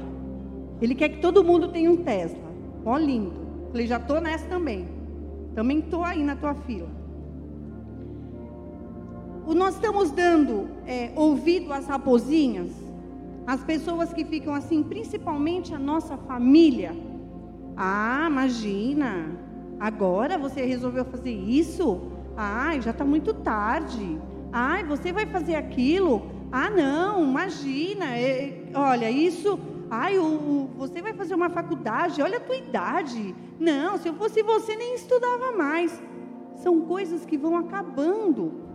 Ele 0.81 0.95
quer 0.95 1.11
que 1.11 1.19
todo 1.19 1.45
mundo 1.45 1.69
tenha 1.69 1.91
um 1.91 1.99
Tesla. 1.99 2.49
Ó, 2.83 2.97
lindo. 2.97 3.33
Falei, 3.73 3.87
já 3.87 3.99
estou 3.99 4.23
nessa 4.23 4.49
também. 4.49 4.89
Também 5.55 5.81
estou 5.81 6.03
aí 6.03 6.25
na 6.25 6.35
tua 6.35 6.55
fila. 6.55 6.98
Nós 9.55 9.75
estamos 9.75 10.11
dando 10.11 10.69
é, 10.87 11.13
ouvido 11.17 11.73
às 11.73 11.87
raposinhas 11.87 12.89
as 13.49 13.65
pessoas 13.65 14.13
que 14.13 14.27
ficam 14.27 14.53
assim, 14.53 14.83
principalmente 14.83 15.75
a 15.75 15.79
nossa 15.79 16.19
família. 16.19 16.95
Ah, 17.75 18.27
imagina, 18.31 19.25
agora 19.81 20.37
você 20.37 20.67
resolveu 20.67 21.03
fazer 21.07 21.33
isso? 21.33 21.99
Ai, 22.37 22.83
já 22.83 22.91
está 22.91 23.07
muito 23.07 23.33
tarde. 23.33 24.21
Ai, 24.53 24.85
você 24.85 25.15
vai 25.15 25.25
fazer 25.25 25.55
aquilo? 25.55 26.31
Ah, 26.53 26.69
não, 26.69 27.25
imagina. 27.25 28.19
É, 28.19 28.71
olha, 28.75 29.11
isso. 29.11 29.59
Ai, 29.91 30.19
o, 30.19 30.25
o, 30.25 30.71
você 30.77 31.01
vai 31.01 31.15
fazer 31.15 31.35
uma 31.35 31.49
faculdade, 31.49 32.21
olha 32.21 32.37
a 32.37 32.41
tua 32.41 32.57
idade. 32.57 33.35
Não, 33.59 33.97
se 33.97 34.09
eu 34.09 34.15
fosse 34.15 34.43
você, 34.43 34.77
nem 34.77 34.95
estudava 34.95 35.53
mais. 35.53 36.03
São 36.57 36.83
coisas 36.83 37.25
que 37.25 37.39
vão 37.39 37.57
acabando 37.57 38.68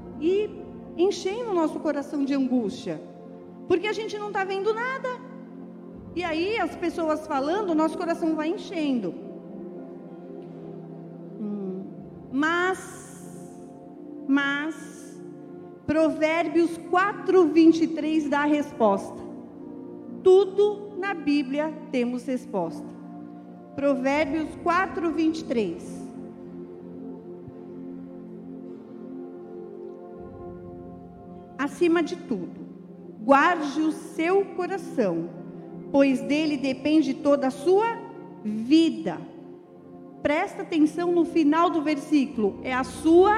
enchendo 0.97 1.51
o 1.51 1.53
nosso 1.53 1.79
coração 1.79 2.23
de 2.23 2.33
angústia. 2.33 3.01
Porque 3.67 3.87
a 3.87 3.93
gente 3.93 4.17
não 4.17 4.27
está 4.27 4.43
vendo 4.43 4.73
nada. 4.73 5.09
E 6.15 6.23
aí 6.23 6.59
as 6.59 6.75
pessoas 6.75 7.25
falando, 7.25 7.73
nosso 7.73 7.97
coração 7.97 8.35
vai 8.35 8.49
enchendo. 8.49 9.13
Hum. 11.39 11.85
Mas, 12.31 13.63
mas, 14.27 15.21
Provérbios 15.85 16.77
4, 16.89 17.47
23 17.47 18.29
dá 18.29 18.41
a 18.41 18.45
resposta. 18.45 19.21
Tudo 20.23 20.97
na 20.97 21.13
Bíblia 21.13 21.73
temos 21.91 22.25
resposta. 22.25 22.87
Provérbios 23.75 24.49
4, 24.63 25.11
23. 25.11 26.02
Acima 31.83 32.01
de 32.01 32.15
tudo, 32.15 32.61
guarde 33.25 33.81
o 33.81 33.91
seu 33.91 34.45
coração, 34.55 35.29
pois 35.91 36.21
dele 36.21 36.55
depende 36.55 37.13
toda 37.13 37.47
a 37.47 37.51
sua 37.51 37.97
vida. 38.41 39.19
Presta 40.21 40.61
atenção 40.61 41.11
no 41.11 41.25
final 41.25 41.69
do 41.69 41.81
versículo, 41.81 42.61
é 42.63 42.73
a 42.73 42.85
sua 42.85 43.33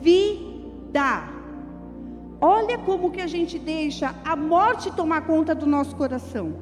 vida. 0.00 1.28
Olha 2.40 2.78
como 2.78 3.10
que 3.10 3.20
a 3.20 3.26
gente 3.26 3.58
deixa 3.58 4.14
a 4.24 4.34
morte 4.34 4.90
tomar 4.90 5.26
conta 5.26 5.54
do 5.54 5.66
nosso 5.66 5.94
coração. 5.94 6.54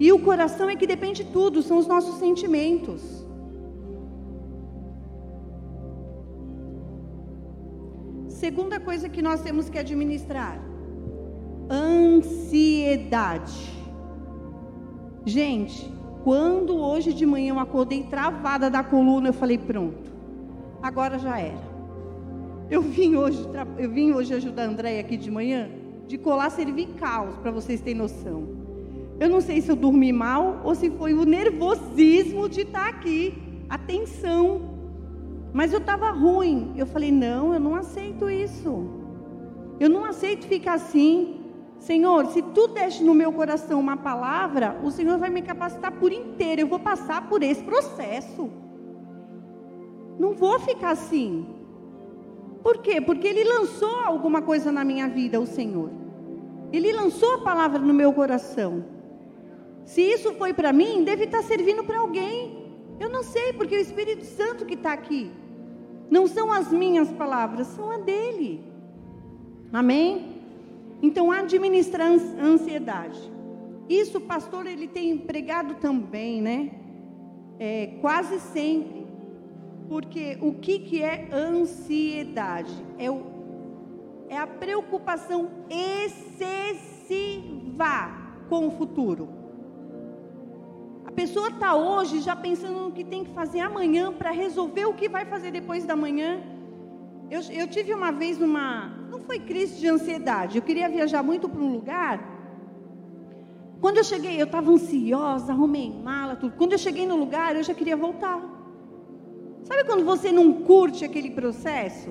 E 0.00 0.10
o 0.10 0.18
coração 0.18 0.68
é 0.68 0.74
que 0.74 0.84
depende 0.84 1.22
de 1.22 1.30
tudo, 1.30 1.62
são 1.62 1.78
os 1.78 1.86
nossos 1.86 2.16
sentimentos. 2.16 3.19
Segunda 8.40 8.80
coisa 8.80 9.06
que 9.06 9.20
nós 9.20 9.42
temos 9.42 9.68
que 9.68 9.78
administrar: 9.78 10.58
ansiedade. 11.70 13.52
Gente, 15.26 15.92
quando 16.24 16.74
hoje 16.74 17.12
de 17.12 17.26
manhã 17.26 17.50
eu 17.52 17.58
acordei 17.58 18.04
travada 18.04 18.70
da 18.70 18.82
coluna, 18.82 19.28
eu 19.28 19.34
falei: 19.34 19.58
pronto, 19.58 20.10
agora 20.82 21.18
já 21.18 21.38
era. 21.38 21.68
Eu 22.70 22.80
vim 22.80 23.14
hoje, 23.14 23.46
eu 23.76 23.90
vim 23.90 24.12
hoje 24.12 24.32
ajudar 24.32 24.62
a 24.62 24.68
Andréia 24.68 25.00
aqui 25.00 25.18
de 25.18 25.30
manhã 25.30 25.68
de 26.06 26.16
colar 26.16 26.48
cervical, 26.48 27.40
para 27.42 27.50
vocês 27.50 27.82
terem 27.82 27.98
noção. 27.98 28.48
Eu 29.20 29.28
não 29.28 29.42
sei 29.42 29.60
se 29.60 29.70
eu 29.70 29.76
dormi 29.76 30.14
mal 30.14 30.62
ou 30.64 30.74
se 30.74 30.88
foi 30.92 31.12
o 31.12 31.26
nervosismo 31.26 32.48
de 32.48 32.62
estar 32.62 32.88
aqui, 32.88 33.34
a 33.68 33.76
tensão. 33.76 34.69
Mas 35.52 35.72
eu 35.72 35.78
estava 35.78 36.10
ruim. 36.10 36.72
Eu 36.76 36.86
falei: 36.86 37.10
não, 37.10 37.52
eu 37.54 37.60
não 37.60 37.74
aceito 37.74 38.28
isso. 38.30 39.00
Eu 39.78 39.88
não 39.88 40.04
aceito 40.04 40.46
ficar 40.46 40.74
assim. 40.74 41.40
Senhor, 41.78 42.26
se 42.26 42.42
tu 42.42 42.68
deste 42.68 43.02
no 43.02 43.14
meu 43.14 43.32
coração 43.32 43.80
uma 43.80 43.96
palavra, 43.96 44.78
o 44.84 44.90
Senhor 44.90 45.18
vai 45.18 45.30
me 45.30 45.40
capacitar 45.40 45.92
por 45.92 46.12
inteiro. 46.12 46.60
Eu 46.60 46.66
vou 46.66 46.78
passar 46.78 47.28
por 47.28 47.42
esse 47.42 47.62
processo. 47.62 48.50
Não 50.18 50.34
vou 50.34 50.60
ficar 50.60 50.90
assim. 50.90 51.46
Por 52.62 52.78
quê? 52.78 53.00
Porque 53.00 53.26
Ele 53.26 53.42
lançou 53.44 53.96
alguma 54.04 54.42
coisa 54.42 54.70
na 54.70 54.84
minha 54.84 55.08
vida, 55.08 55.40
o 55.40 55.46
Senhor. 55.46 55.90
Ele 56.70 56.92
lançou 56.92 57.36
a 57.36 57.38
palavra 57.38 57.78
no 57.78 57.94
meu 57.94 58.12
coração. 58.12 58.84
Se 59.86 60.02
isso 60.02 60.34
foi 60.34 60.52
para 60.52 60.72
mim, 60.72 61.02
deve 61.02 61.24
estar 61.24 61.42
servindo 61.42 61.82
para 61.82 61.98
alguém. 61.98 62.60
Eu 63.00 63.08
não 63.08 63.22
sei, 63.22 63.54
porque 63.54 63.74
é 63.74 63.78
o 63.78 63.80
Espírito 63.80 64.24
Santo 64.24 64.66
que 64.66 64.74
está 64.74 64.92
aqui. 64.92 65.32
Não 66.10 66.26
são 66.26 66.52
as 66.52 66.72
minhas 66.72 67.10
palavras, 67.12 67.68
são 67.68 67.90
a 67.90 67.98
dele. 67.98 68.64
Amém? 69.72 70.42
Então, 71.00 71.30
administrar 71.30 72.08
a 72.08 72.44
ansiedade. 72.44 73.20
Isso 73.88 74.18
o 74.18 74.20
pastor 74.20 74.66
ele 74.66 74.86
tem 74.88 75.10
empregado 75.10 75.76
também, 75.76 76.42
né? 76.42 76.72
É, 77.58 77.98
quase 78.00 78.40
sempre. 78.40 79.06
Porque 79.88 80.36
o 80.40 80.54
que, 80.54 80.78
que 80.80 81.02
é 81.02 81.28
ansiedade? 81.32 82.72
É, 82.98 83.10
o, 83.10 83.22
é 84.28 84.36
a 84.36 84.46
preocupação 84.46 85.50
excessiva 85.68 87.10
com 88.48 88.68
o 88.68 88.70
futuro. 88.70 89.39
A 91.10 91.12
pessoa 91.12 91.48
está 91.48 91.74
hoje 91.74 92.20
já 92.20 92.36
pensando 92.36 92.80
no 92.84 92.92
que 92.92 93.02
tem 93.02 93.24
que 93.24 93.32
fazer 93.32 93.60
amanhã 93.60 94.12
para 94.12 94.30
resolver 94.30 94.84
o 94.86 94.94
que 94.94 95.08
vai 95.08 95.24
fazer 95.24 95.50
depois 95.50 95.84
da 95.84 95.96
manhã. 95.96 96.40
Eu, 97.28 97.40
eu 97.50 97.66
tive 97.66 97.92
uma 97.92 98.12
vez 98.12 98.40
uma, 98.40 98.88
não 99.10 99.20
foi 99.20 99.40
crise 99.40 99.80
de 99.80 99.88
ansiedade. 99.88 100.56
Eu 100.56 100.62
queria 100.62 100.88
viajar 100.88 101.22
muito 101.22 101.48
para 101.48 101.60
um 101.60 101.72
lugar. 101.72 102.16
Quando 103.80 103.96
eu 103.98 104.04
cheguei, 104.04 104.40
eu 104.40 104.44
estava 104.44 104.70
ansiosa, 104.70 105.52
arrumei 105.52 105.90
mala, 105.90 106.36
tudo. 106.36 106.54
Quando 106.56 106.72
eu 106.72 106.78
cheguei 106.78 107.06
no 107.06 107.16
lugar, 107.16 107.56
eu 107.56 107.62
já 107.64 107.74
queria 107.74 107.96
voltar. 107.96 108.40
Sabe 109.64 109.84
quando 109.84 110.04
você 110.04 110.30
não 110.30 110.52
curte 110.62 111.04
aquele 111.04 111.30
processo? 111.30 112.10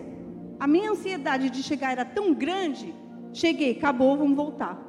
A 0.60 0.68
minha 0.68 0.92
ansiedade 0.92 1.50
de 1.50 1.64
chegar 1.64 1.94
era 1.94 2.04
tão 2.04 2.34
grande. 2.34 2.94
Cheguei, 3.32 3.72
acabou, 3.72 4.18
vamos 4.18 4.36
voltar. 4.36 4.89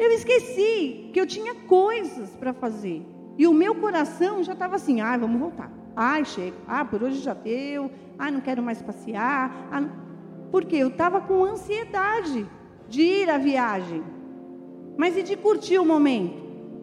Eu 0.00 0.10
esqueci 0.12 1.10
que 1.12 1.20
eu 1.20 1.26
tinha 1.26 1.54
coisas 1.54 2.30
para 2.36 2.54
fazer. 2.54 3.06
E 3.36 3.46
o 3.46 3.52
meu 3.52 3.74
coração 3.74 4.42
já 4.42 4.54
estava 4.54 4.76
assim: 4.76 5.02
ah, 5.02 5.14
vamos 5.18 5.38
voltar. 5.38 5.70
Ai, 5.94 6.24
chega. 6.24 6.56
Ah, 6.66 6.86
por 6.86 7.02
hoje 7.02 7.20
já 7.20 7.34
deu. 7.34 7.90
Ah, 8.18 8.30
não 8.30 8.40
quero 8.40 8.62
mais 8.62 8.80
passear. 8.80 9.68
Ah, 9.70 9.82
porque 10.50 10.74
eu 10.76 10.88
estava 10.88 11.20
com 11.20 11.44
ansiedade 11.44 12.46
de 12.88 13.02
ir 13.02 13.28
à 13.28 13.36
viagem, 13.36 14.02
mas 14.96 15.18
e 15.18 15.22
de 15.22 15.36
curtir 15.36 15.78
o 15.78 15.84
momento. 15.84 16.40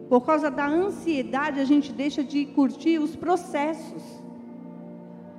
por 0.08 0.24
causa 0.24 0.50
da 0.50 0.66
ansiedade, 0.66 1.60
a 1.60 1.64
gente 1.64 1.92
deixa 1.92 2.22
de 2.24 2.46
curtir 2.46 2.98
os 2.98 3.14
processos. 3.14 4.02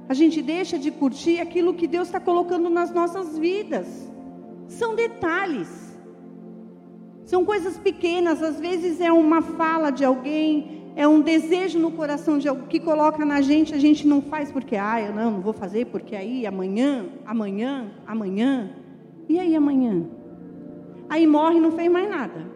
A 0.08 0.14
gente 0.14 0.42
deixa 0.42 0.78
de 0.78 0.92
curtir 0.92 1.40
aquilo 1.40 1.74
que 1.74 1.88
Deus 1.88 2.08
está 2.10 2.20
colocando 2.20 2.70
nas 2.70 2.92
nossas 2.92 3.38
vidas. 3.38 3.88
São 4.68 4.96
detalhes. 4.96 5.89
São 7.30 7.46
coisas 7.46 7.78
pequenas, 7.78 8.42
às 8.42 8.60
vezes 8.60 9.00
é 9.00 9.12
uma 9.12 9.40
fala 9.40 9.92
de 9.92 10.04
alguém, 10.04 10.92
é 10.96 11.08
um 11.08 11.22
desejo 11.22 11.78
no 11.78 11.92
coração 11.92 12.40
de 12.40 12.48
alguém 12.48 12.66
que 12.66 12.80
coloca 12.80 13.24
na 13.24 13.40
gente, 13.40 13.72
a 13.72 13.78
gente 13.78 14.08
não 14.08 14.20
faz 14.20 14.52
porque, 14.52 14.76
ah, 14.76 15.00
eu 15.00 15.14
não, 15.14 15.34
não 15.34 15.40
vou 15.40 15.54
fazer 15.54 15.86
porque 15.86 16.16
aí 16.16 16.48
amanhã, 16.48 17.06
amanhã, 17.24 17.92
amanhã. 18.08 18.72
E 19.30 19.38
aí 19.38 19.56
amanhã? 19.56 20.08
Aí 21.08 21.28
morre 21.28 21.58
e 21.58 21.62
não 21.62 21.72
fez 21.72 21.92
mais 21.92 22.10
nada. 22.10 22.48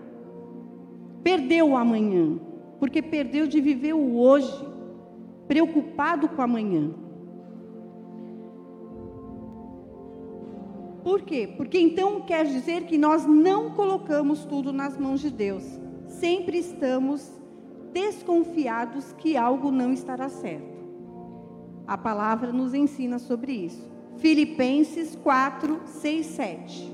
Perdeu 1.24 1.70
o 1.70 1.78
amanhã, 1.78 2.40
porque 2.80 3.00
perdeu 3.00 3.46
de 3.46 3.62
viver 3.62 3.94
o 3.94 4.18
hoje, 4.18 4.52
preocupado 5.48 6.28
com 6.30 6.42
o 6.42 6.46
amanhã. 6.46 6.90
Por 11.04 11.22
quê? 11.22 11.52
Porque 11.58 11.78
então 11.78 12.22
quer 12.22 12.46
dizer 12.46 12.86
que 12.86 12.98
nós 12.98 13.26
não 13.26 13.72
colocamos 13.72 14.46
tudo 14.46 14.72
nas 14.72 14.98
mãos 14.98 15.20
de 15.20 15.30
Deus. 15.30 15.64
Sempre 16.08 16.58
estamos 16.58 17.30
desconfiados 17.92 19.12
que 19.14 19.36
algo 19.36 19.70
não 19.70 19.92
estará 19.92 20.30
certo. 20.30 20.74
A 21.86 21.98
palavra 21.98 22.54
nos 22.54 22.74
ensina 22.74 23.20
sobre 23.20 23.52
isso. 23.52 23.92
Filipenses 24.18 25.16
4, 25.16 25.82
6, 25.86 26.26
7. 26.26 26.94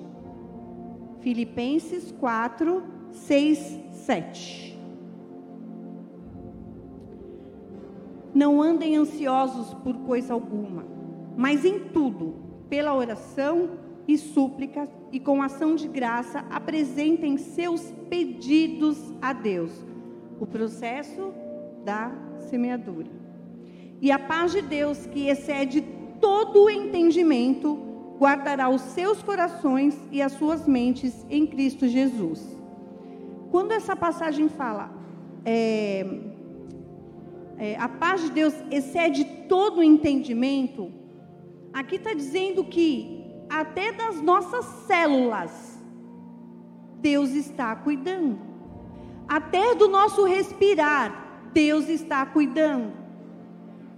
Filipenses 1.19 2.11
4, 2.19 2.83
6, 3.11 3.79
7. 3.91 4.79
Não 8.33 8.61
andem 8.61 8.95
ansiosos 8.95 9.73
por 9.75 9.95
coisa 9.99 10.33
alguma, 10.33 10.85
mas 11.35 11.65
em 11.65 11.79
tudo, 11.79 12.35
pela 12.69 12.95
oração 12.95 13.69
e 14.09 14.17
súplicas 14.17 14.89
e 15.11 15.19
com 15.19 15.39
ação 15.39 15.75
de 15.75 15.87
graça 15.87 16.43
apresentem 16.49 17.37
seus 17.37 17.93
pedidos 18.09 18.97
a 19.21 19.33
Deus. 19.33 19.71
O 20.39 20.47
processo 20.47 21.31
da 21.85 22.11
semeadura. 22.49 23.11
E 24.01 24.11
a 24.11 24.17
paz 24.17 24.51
de 24.51 24.63
Deus, 24.63 25.05
que 25.05 25.27
excede 25.27 25.81
todo 26.19 26.63
o 26.63 26.69
entendimento, 26.71 27.77
guardará 28.17 28.67
os 28.67 28.81
seus 28.81 29.21
corações 29.21 29.95
e 30.11 30.23
as 30.23 30.31
suas 30.31 30.67
mentes 30.67 31.23
em 31.29 31.45
Cristo 31.45 31.87
Jesus. 31.87 32.57
Quando 33.51 33.73
essa 33.73 33.95
passagem 33.95 34.49
fala, 34.49 34.91
é, 35.45 36.03
é, 37.59 37.75
a 37.77 37.87
paz 37.87 38.21
de 38.23 38.31
Deus 38.31 38.55
excede 38.71 39.23
todo 39.47 39.77
o 39.77 39.83
entendimento, 39.83 40.91
aqui 41.71 41.97
está 41.97 42.15
dizendo 42.15 42.63
que 42.63 43.18
até 43.49 43.91
das 43.91 44.21
nossas 44.21 44.65
células, 44.85 45.79
Deus 47.01 47.31
está 47.31 47.75
cuidando. 47.75 48.39
Até 49.27 49.75
do 49.75 49.87
nosso 49.87 50.23
respirar, 50.23 51.49
Deus 51.53 51.89
está 51.89 52.25
cuidando. 52.25 52.93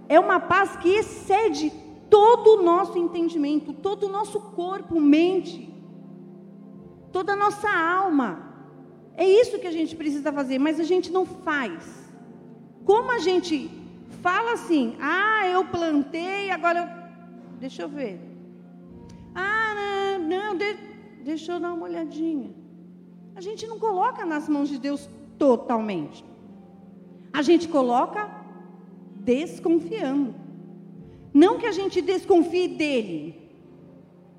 É 0.08 0.18
uma 0.18 0.40
paz 0.40 0.76
que 0.76 0.88
excede 0.88 1.72
todo 2.08 2.58
o 2.58 2.62
nosso 2.62 2.98
entendimento, 2.98 3.72
todo 3.72 4.06
o 4.06 4.08
nosso 4.08 4.40
corpo, 4.40 5.00
mente, 5.00 5.72
toda 7.10 7.32
a 7.32 7.36
nossa 7.36 7.70
alma. 7.70 8.52
É 9.16 9.26
isso 9.26 9.58
que 9.58 9.66
a 9.66 9.72
gente 9.72 9.94
precisa 9.94 10.32
fazer, 10.32 10.58
mas 10.58 10.80
a 10.80 10.84
gente 10.84 11.12
não 11.12 11.24
faz. 11.24 11.82
Como 12.84 13.12
a 13.12 13.18
gente 13.18 13.70
fala 14.22 14.52
assim, 14.52 14.96
ah, 15.00 15.46
eu 15.48 15.64
plantei, 15.64 16.50
agora. 16.50 17.00
Deixa 17.58 17.82
eu 17.82 17.88
ver. 17.88 18.31
Não, 20.32 20.50
de, 20.60 20.68
deixa 21.30 21.52
eu 21.52 21.60
dar 21.60 21.72
uma 21.76 21.86
olhadinha. 21.90 22.50
A 23.38 23.40
gente 23.46 23.66
não 23.66 23.78
coloca 23.86 24.24
nas 24.32 24.48
mãos 24.54 24.68
de 24.72 24.78
Deus 24.86 25.08
totalmente. 25.38 26.24
A 27.32 27.42
gente 27.48 27.66
coloca 27.76 28.22
desconfiando. 29.32 30.34
Não 31.42 31.58
que 31.58 31.66
a 31.66 31.76
gente 31.80 32.00
desconfie 32.02 32.68
dele, 32.68 33.20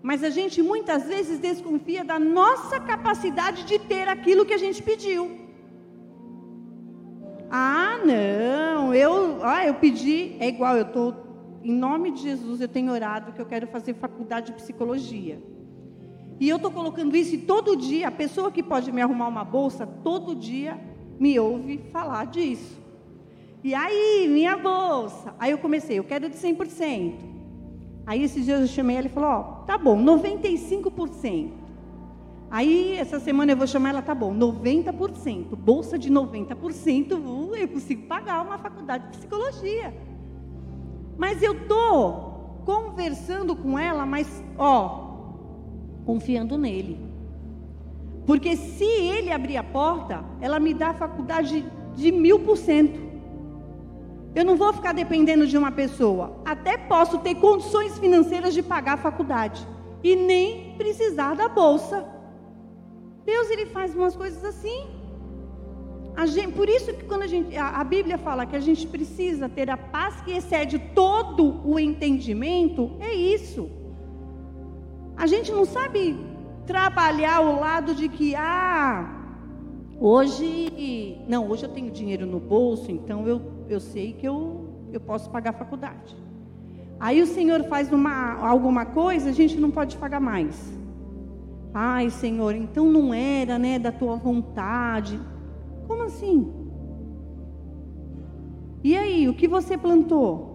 mas 0.09 0.23
a 0.23 0.29
gente 0.29 0.61
muitas 0.61 1.03
vezes 1.13 1.39
desconfia 1.39 2.03
da 2.03 2.19
nossa 2.19 2.79
capacidade 2.79 3.63
de 3.63 3.79
ter 3.79 4.07
aquilo 4.07 4.45
que 4.45 4.53
a 4.53 4.63
gente 4.65 4.81
pediu. 4.89 5.23
Ah, 7.49 7.99
não, 8.11 8.93
eu, 8.93 9.13
ah, 9.43 9.65
eu 9.65 9.75
pedi, 9.75 10.35
é 10.39 10.47
igual, 10.47 10.75
eu 10.75 10.87
estou 10.87 11.07
em 11.63 11.71
nome 11.71 12.11
de 12.11 12.21
Jesus, 12.21 12.61
eu 12.61 12.67
tenho 12.67 12.91
orado 12.91 13.31
que 13.31 13.41
eu 13.41 13.45
quero 13.45 13.67
fazer 13.67 13.93
faculdade 13.93 14.47
de 14.47 14.53
psicologia. 14.53 15.37
E 16.43 16.49
eu 16.49 16.57
estou 16.57 16.69
colocando 16.69 17.15
isso 17.15 17.35
e 17.35 17.37
todo 17.37 17.73
dia, 17.73 18.09
a 18.09 18.11
pessoa 18.11 18.51
que 18.51 18.61
pode 18.61 18.91
me 18.91 19.01
arrumar 19.01 19.29
uma 19.29 19.45
bolsa, 19.45 19.87
todo 19.87 20.35
dia 20.35 20.77
me 21.17 21.39
ouve 21.39 21.77
falar 21.89 22.25
disso. 22.25 22.81
E 23.63 23.73
aí, 23.73 24.27
minha 24.29 24.57
bolsa. 24.57 25.33
Aí 25.39 25.51
eu 25.51 25.57
comecei, 25.57 25.97
eu 25.97 26.03
quero 26.03 26.27
de 26.27 26.35
100%. 26.35 27.13
Aí 28.05 28.21
esses 28.21 28.43
dias 28.43 28.59
eu 28.59 28.67
chamei 28.67 28.97
ela 28.97 29.07
e 29.07 29.09
falou: 29.09 29.29
Ó, 29.29 29.39
oh, 29.39 29.65
tá 29.65 29.77
bom, 29.77 29.97
95%. 30.03 31.51
Aí 32.51 32.97
essa 32.97 33.21
semana 33.21 33.53
eu 33.53 33.57
vou 33.57 33.65
chamar 33.65 33.91
ela, 33.91 34.01
tá 34.01 34.13
bom, 34.13 34.35
90%. 34.35 35.55
Bolsa 35.55 35.97
de 35.97 36.11
90%, 36.11 37.57
eu 37.57 37.67
consigo 37.69 38.05
pagar 38.05 38.41
uma 38.41 38.57
faculdade 38.57 39.05
de 39.05 39.17
psicologia. 39.17 39.97
Mas 41.17 41.41
eu 41.41 41.69
tô 41.69 42.33
conversando 42.65 43.55
com 43.55 43.79
ela, 43.79 44.05
mas 44.05 44.43
ó, 44.57 45.12
confiando 46.05 46.57
nele. 46.57 46.99
Porque 48.25 48.55
se 48.55 48.85
ele 48.85 49.31
abrir 49.31 49.57
a 49.57 49.63
porta, 49.63 50.23
ela 50.39 50.59
me 50.59 50.73
dá 50.73 50.89
a 50.89 50.93
faculdade 50.93 51.65
de 51.95 52.11
mil 52.11 52.39
por 52.39 52.57
cento. 52.57 52.99
Eu 54.35 54.45
não 54.45 54.55
vou 54.55 54.73
ficar 54.73 54.93
dependendo 54.93 55.45
de 55.45 55.57
uma 55.57 55.71
pessoa. 55.71 56.41
Até 56.45 56.77
posso 56.77 57.19
ter 57.19 57.35
condições 57.35 57.99
financeiras 57.99 58.53
de 58.53 58.63
pagar 58.63 58.93
a 58.93 58.97
faculdade 58.97 59.67
e 60.03 60.15
nem 60.15 60.75
precisar 60.77 61.35
da 61.35 61.47
bolsa. 61.47 62.05
Deus 63.25 63.49
ele 63.49 63.67
faz 63.67 63.95
umas 63.95 64.15
coisas 64.15 64.43
assim. 64.43 64.87
Gente, 66.25 66.53
por 66.53 66.69
isso 66.69 66.93
que 66.93 67.03
quando 67.05 67.23
a, 67.23 67.27
gente, 67.27 67.55
a, 67.57 67.79
a, 67.79 67.83
Bíblia 67.83 68.17
fala 68.17 68.45
que 68.45 68.55
a 68.55 68.59
gente 68.59 68.87
precisa 68.87 69.49
ter 69.49 69.69
a 69.69 69.75
paz 69.75 70.21
que 70.21 70.31
excede 70.31 70.79
todo 70.93 71.67
o 71.67 71.79
entendimento, 71.79 72.91
é 72.99 73.13
isso. 73.13 73.69
A 75.15 75.27
gente 75.27 75.51
não 75.51 75.65
sabe 75.65 76.17
trabalhar 76.65 77.41
o 77.41 77.59
lado 77.59 77.93
de 77.93 78.09
que, 78.09 78.35
ah, 78.35 79.09
hoje, 79.99 81.17
não, 81.27 81.49
hoje 81.49 81.65
eu 81.65 81.69
tenho 81.69 81.91
dinheiro 81.91 82.25
no 82.25 82.39
bolso, 82.39 82.91
então 82.91 83.27
eu, 83.27 83.41
eu 83.69 83.79
sei 83.79 84.13
que 84.13 84.27
eu, 84.27 84.67
eu 84.91 84.99
posso 84.99 85.29
pagar 85.29 85.51
a 85.51 85.53
faculdade. 85.53 86.15
Aí 86.99 87.21
o 87.21 87.27
Senhor 87.27 87.63
faz 87.65 87.91
uma, 87.91 88.35
alguma 88.35 88.85
coisa, 88.85 89.29
a 89.29 89.33
gente 89.33 89.59
não 89.59 89.69
pode 89.69 89.97
pagar 89.97 90.19
mais. 90.19 90.73
Ai, 91.73 92.09
Senhor, 92.09 92.55
então 92.55 92.85
não 92.89 93.13
era, 93.13 93.57
né, 93.57 93.79
da 93.79 93.91
tua 93.91 94.15
vontade. 94.15 95.19
Como 95.87 96.03
assim? 96.03 96.51
E 98.83 98.95
aí, 98.95 99.27
o 99.27 99.33
que 99.33 99.47
você 99.47 99.77
plantou? 99.77 100.53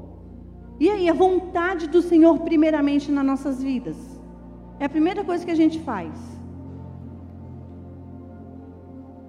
E 0.79 0.89
aí, 0.89 1.09
a 1.09 1.13
vontade 1.13 1.89
do 1.89 2.01
Senhor, 2.01 2.39
primeiramente, 2.41 3.11
nas 3.11 3.25
nossas 3.25 3.63
vidas? 3.63 3.97
É 4.81 4.85
a 4.85 4.89
primeira 4.89 5.25
coisa 5.25 5.45
que 5.45 5.51
a 5.51 5.57
gente 5.57 5.81
faz. 5.81 6.15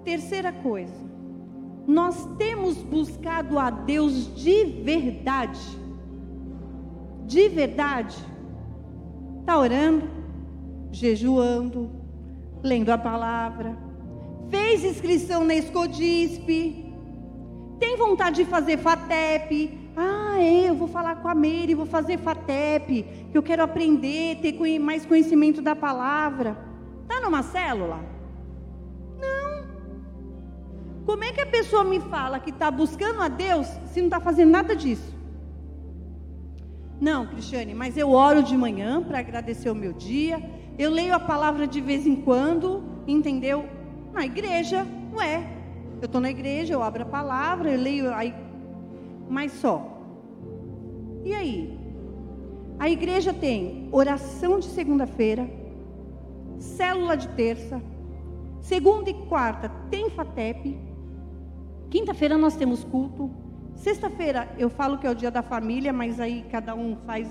Terceira 0.04 0.52
coisa, 0.52 0.94
nós 1.86 2.24
temos 2.36 2.76
buscado 2.78 3.58
a 3.58 3.70
Deus 3.70 4.34
de 4.34 4.64
verdade. 4.64 5.60
De 7.26 7.48
verdade. 7.48 8.16
Está 9.40 9.58
orando, 9.58 10.08
jejuando, 10.92 11.90
lendo 12.62 12.90
a 12.90 12.98
palavra, 12.98 13.76
fez 14.48 14.84
inscrição 14.84 15.44
na 15.44 15.54
Escodispe, 15.54 16.92
tem 17.78 17.96
vontade 17.96 18.44
de 18.44 18.44
fazer 18.44 18.76
FATEP. 18.78 19.79
Ah, 19.96 20.36
é, 20.38 20.68
eu 20.68 20.74
vou 20.74 20.88
falar 20.88 21.16
com 21.16 21.28
a 21.28 21.34
Meire, 21.34 21.74
vou 21.74 21.86
fazer 21.86 22.18
FATEP, 22.18 23.04
que 23.30 23.36
eu 23.36 23.42
quero 23.42 23.62
aprender, 23.62 24.36
ter 24.36 24.78
mais 24.78 25.04
conhecimento 25.04 25.60
da 25.60 25.74
palavra. 25.74 26.56
Está 27.02 27.20
numa 27.20 27.42
célula? 27.42 28.00
Não. 29.18 29.66
Como 31.04 31.24
é 31.24 31.32
que 31.32 31.40
a 31.40 31.46
pessoa 31.46 31.84
me 31.84 32.00
fala 32.00 32.38
que 32.38 32.50
está 32.50 32.70
buscando 32.70 33.20
a 33.20 33.28
Deus 33.28 33.66
se 33.92 34.00
não 34.00 34.06
está 34.06 34.20
fazendo 34.20 34.50
nada 34.50 34.76
disso? 34.76 35.14
Não, 37.00 37.26
Cristiane, 37.26 37.74
mas 37.74 37.96
eu 37.96 38.10
oro 38.10 38.42
de 38.42 38.56
manhã 38.56 39.02
para 39.02 39.18
agradecer 39.18 39.70
o 39.70 39.74
meu 39.74 39.92
dia, 39.92 40.42
eu 40.78 40.90
leio 40.90 41.14
a 41.14 41.20
palavra 41.20 41.66
de 41.66 41.80
vez 41.80 42.06
em 42.06 42.14
quando, 42.14 42.84
entendeu? 43.06 43.64
Na 44.12 44.24
igreja, 44.24 44.86
ué. 45.14 45.56
Eu 46.00 46.06
estou 46.06 46.20
na 46.20 46.30
igreja, 46.30 46.72
eu 46.72 46.82
abro 46.82 47.02
a 47.02 47.06
palavra, 47.06 47.70
eu 47.70 47.80
leio, 47.80 48.14
aí, 48.14 48.34
mas 49.30 49.52
só. 49.52 50.02
E 51.24 51.32
aí? 51.32 51.78
A 52.78 52.90
igreja 52.90 53.32
tem 53.32 53.88
oração 53.92 54.58
de 54.58 54.66
segunda-feira, 54.66 55.48
célula 56.58 57.16
de 57.16 57.28
terça, 57.28 57.80
segunda 58.60 59.08
e 59.08 59.14
quarta 59.14 59.68
tem 59.90 60.10
FATEP, 60.10 60.78
quinta-feira 61.90 62.36
nós 62.36 62.56
temos 62.56 62.82
culto, 62.82 63.30
sexta-feira 63.74 64.48
eu 64.58 64.68
falo 64.68 64.98
que 64.98 65.06
é 65.06 65.10
o 65.10 65.14
dia 65.14 65.30
da 65.30 65.42
família, 65.42 65.92
mas 65.92 66.18
aí 66.18 66.44
cada 66.50 66.74
um 66.74 66.96
faz, 67.06 67.28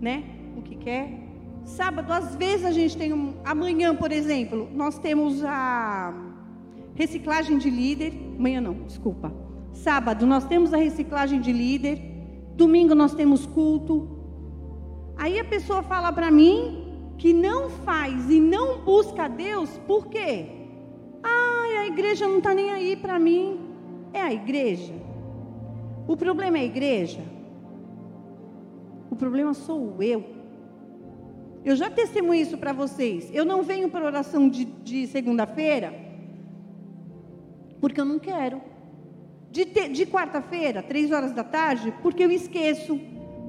né, 0.00 0.24
o 0.56 0.62
que 0.62 0.76
quer. 0.76 1.20
Sábado, 1.64 2.12
às 2.12 2.36
vezes 2.36 2.66
a 2.66 2.70
gente 2.70 2.96
tem 2.96 3.12
um, 3.12 3.34
amanhã, 3.44 3.94
por 3.94 4.12
exemplo, 4.12 4.68
nós 4.74 4.98
temos 4.98 5.42
a 5.42 6.12
reciclagem 6.94 7.56
de 7.56 7.70
líder, 7.70 8.12
amanhã 8.38 8.60
não, 8.60 8.74
desculpa. 8.84 9.41
Sábado 9.72 10.26
nós 10.26 10.44
temos 10.44 10.72
a 10.72 10.76
reciclagem 10.76 11.40
de 11.40 11.52
líder, 11.52 12.00
domingo 12.54 12.94
nós 12.94 13.14
temos 13.14 13.46
culto. 13.46 14.08
Aí 15.16 15.38
a 15.38 15.44
pessoa 15.44 15.82
fala 15.82 16.12
para 16.12 16.30
mim 16.30 17.14
que 17.18 17.32
não 17.32 17.70
faz 17.70 18.30
e 18.30 18.40
não 18.40 18.80
busca 18.80 19.28
Deus, 19.28 19.70
por 19.86 20.06
quê? 20.08 20.46
Ah, 21.22 21.80
a 21.80 21.86
igreja 21.86 22.26
não 22.26 22.38
está 22.38 22.54
nem 22.54 22.70
aí 22.70 22.96
para 22.96 23.18
mim. 23.18 23.60
É 24.12 24.20
a 24.20 24.32
igreja. 24.32 24.94
O 26.06 26.16
problema 26.16 26.58
é 26.58 26.62
a 26.62 26.64
igreja. 26.64 27.20
O 29.10 29.16
problema 29.16 29.54
sou 29.54 30.02
eu. 30.02 30.24
Eu 31.64 31.76
já 31.76 31.88
testemunho 31.88 32.42
isso 32.42 32.58
para 32.58 32.72
vocês. 32.72 33.30
Eu 33.32 33.44
não 33.44 33.62
venho 33.62 33.88
para 33.88 34.04
oração 34.04 34.48
de, 34.48 34.64
de 34.64 35.06
segunda-feira 35.06 36.02
porque 37.82 38.00
eu 38.00 38.04
não 38.04 38.20
quero. 38.20 38.62
De, 39.52 39.66
de 39.66 40.06
quarta-feira, 40.06 40.82
três 40.82 41.12
horas 41.12 41.32
da 41.32 41.44
tarde, 41.44 41.92
porque 42.00 42.24
eu 42.24 42.30
esqueço. 42.30 42.98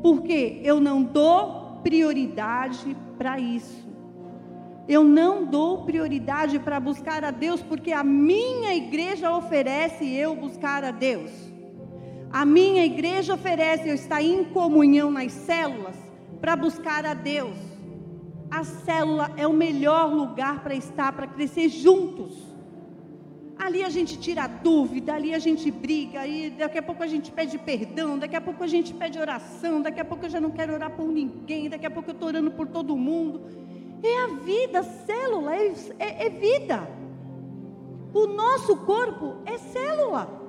Porque 0.02 0.60
eu 0.62 0.82
não 0.82 1.02
dou 1.02 1.80
prioridade 1.82 2.94
para 3.18 3.40
isso. 3.40 3.88
Eu 4.86 5.02
não 5.02 5.46
dou 5.46 5.86
prioridade 5.86 6.60
para 6.60 6.78
buscar 6.78 7.24
a 7.24 7.32
Deus, 7.32 7.62
porque 7.62 7.94
a 7.94 8.04
minha 8.04 8.76
igreja 8.76 9.34
oferece 9.34 10.06
eu 10.06 10.36
buscar 10.36 10.84
a 10.84 10.92
Deus. 10.92 11.32
A 12.30 12.44
minha 12.44 12.84
igreja 12.84 13.34
oferece 13.34 13.88
eu 13.88 13.96
estar 13.96 14.22
em 14.22 14.44
comunhão 14.44 15.10
nas 15.10 15.32
células 15.32 15.96
para 16.42 16.58
buscar 16.58 17.06
a 17.06 17.14
Deus. 17.14 17.56
A 18.52 18.66
célula 18.66 19.32
é 19.38 19.48
o 19.48 19.54
melhor 19.54 20.14
lugar 20.14 20.62
para 20.64 20.76
estar, 20.76 21.14
para 21.14 21.28
crescer 21.28 21.70
juntos. 21.70 22.53
Ali 23.58 23.84
a 23.84 23.90
gente 23.90 24.18
tira 24.18 24.44
a 24.44 24.48
dúvida, 24.48 25.14
ali 25.14 25.34
a 25.34 25.40
gente 25.40 25.70
briga, 25.70 26.22
aí 26.22 26.50
daqui 26.50 26.78
a 26.78 26.82
pouco 26.82 27.04
a 27.04 27.08
gente 27.08 27.32
pede 27.32 27.58
perdão, 27.58 28.18
daqui 28.18 28.36
a 28.36 28.42
pouco 28.42 28.64
a 28.64 28.68
gente 28.68 28.94
pede 28.94 29.20
oração, 29.20 29.82
daqui 29.82 30.00
a 30.00 30.06
pouco 30.06 30.26
eu 30.26 30.30
já 30.30 30.42
não 30.42 30.52
quero 30.52 30.74
orar 30.74 30.92
por 30.92 31.08
ninguém, 31.08 31.70
daqui 31.70 31.86
a 31.86 31.92
pouco 31.92 32.10
eu 32.10 32.14
estou 32.14 32.28
orando 32.30 32.52
por 32.52 32.68
todo 32.68 32.96
mundo. 32.98 33.42
É 34.04 34.24
a 34.24 34.28
vida, 34.44 34.84
célula, 34.84 35.56
é, 35.56 35.74
é, 36.00 36.26
é 36.26 36.30
vida. 36.30 36.88
O 38.14 38.28
nosso 38.28 38.76
corpo 38.78 39.38
é 39.46 39.58
célula. 39.58 40.42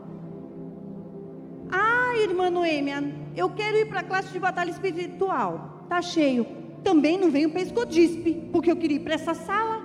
Ah, 1.70 2.16
irmã 2.16 2.50
Noêmia, 2.50 3.02
eu 3.36 3.50
quero 3.50 3.76
ir 3.78 3.88
para 3.88 4.00
a 4.00 4.04
classe 4.04 4.32
de 4.32 4.38
batalha 4.38 4.70
espiritual. 4.70 5.84
Tá 5.88 6.02
cheio. 6.02 6.46
Também 6.82 7.18
não 7.18 7.30
venho 7.30 7.50
para 7.50 7.62
escodispe, 7.62 8.48
porque 8.52 8.70
eu 8.70 8.76
queria 8.76 8.96
ir 8.96 9.00
para 9.00 9.14
essa 9.14 9.34
sala. 9.34 9.82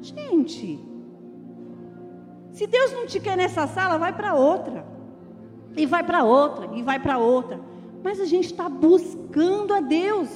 Gente, 0.00 0.78
se 2.52 2.66
Deus 2.66 2.92
não 2.92 3.06
te 3.06 3.18
quer 3.18 3.36
nessa 3.36 3.66
sala, 3.66 3.98
vai 3.98 4.12
para 4.12 4.34
outra. 4.34 4.84
E 5.76 5.86
vai 5.86 6.02
para 6.04 6.22
outra, 6.22 6.68
e 6.74 6.82
vai 6.82 6.98
para 6.98 7.18
outra. 7.18 7.58
Mas 8.04 8.20
a 8.20 8.26
gente 8.26 8.46
está 8.46 8.68
buscando 8.68 9.72
a 9.72 9.80
Deus. 9.80 10.28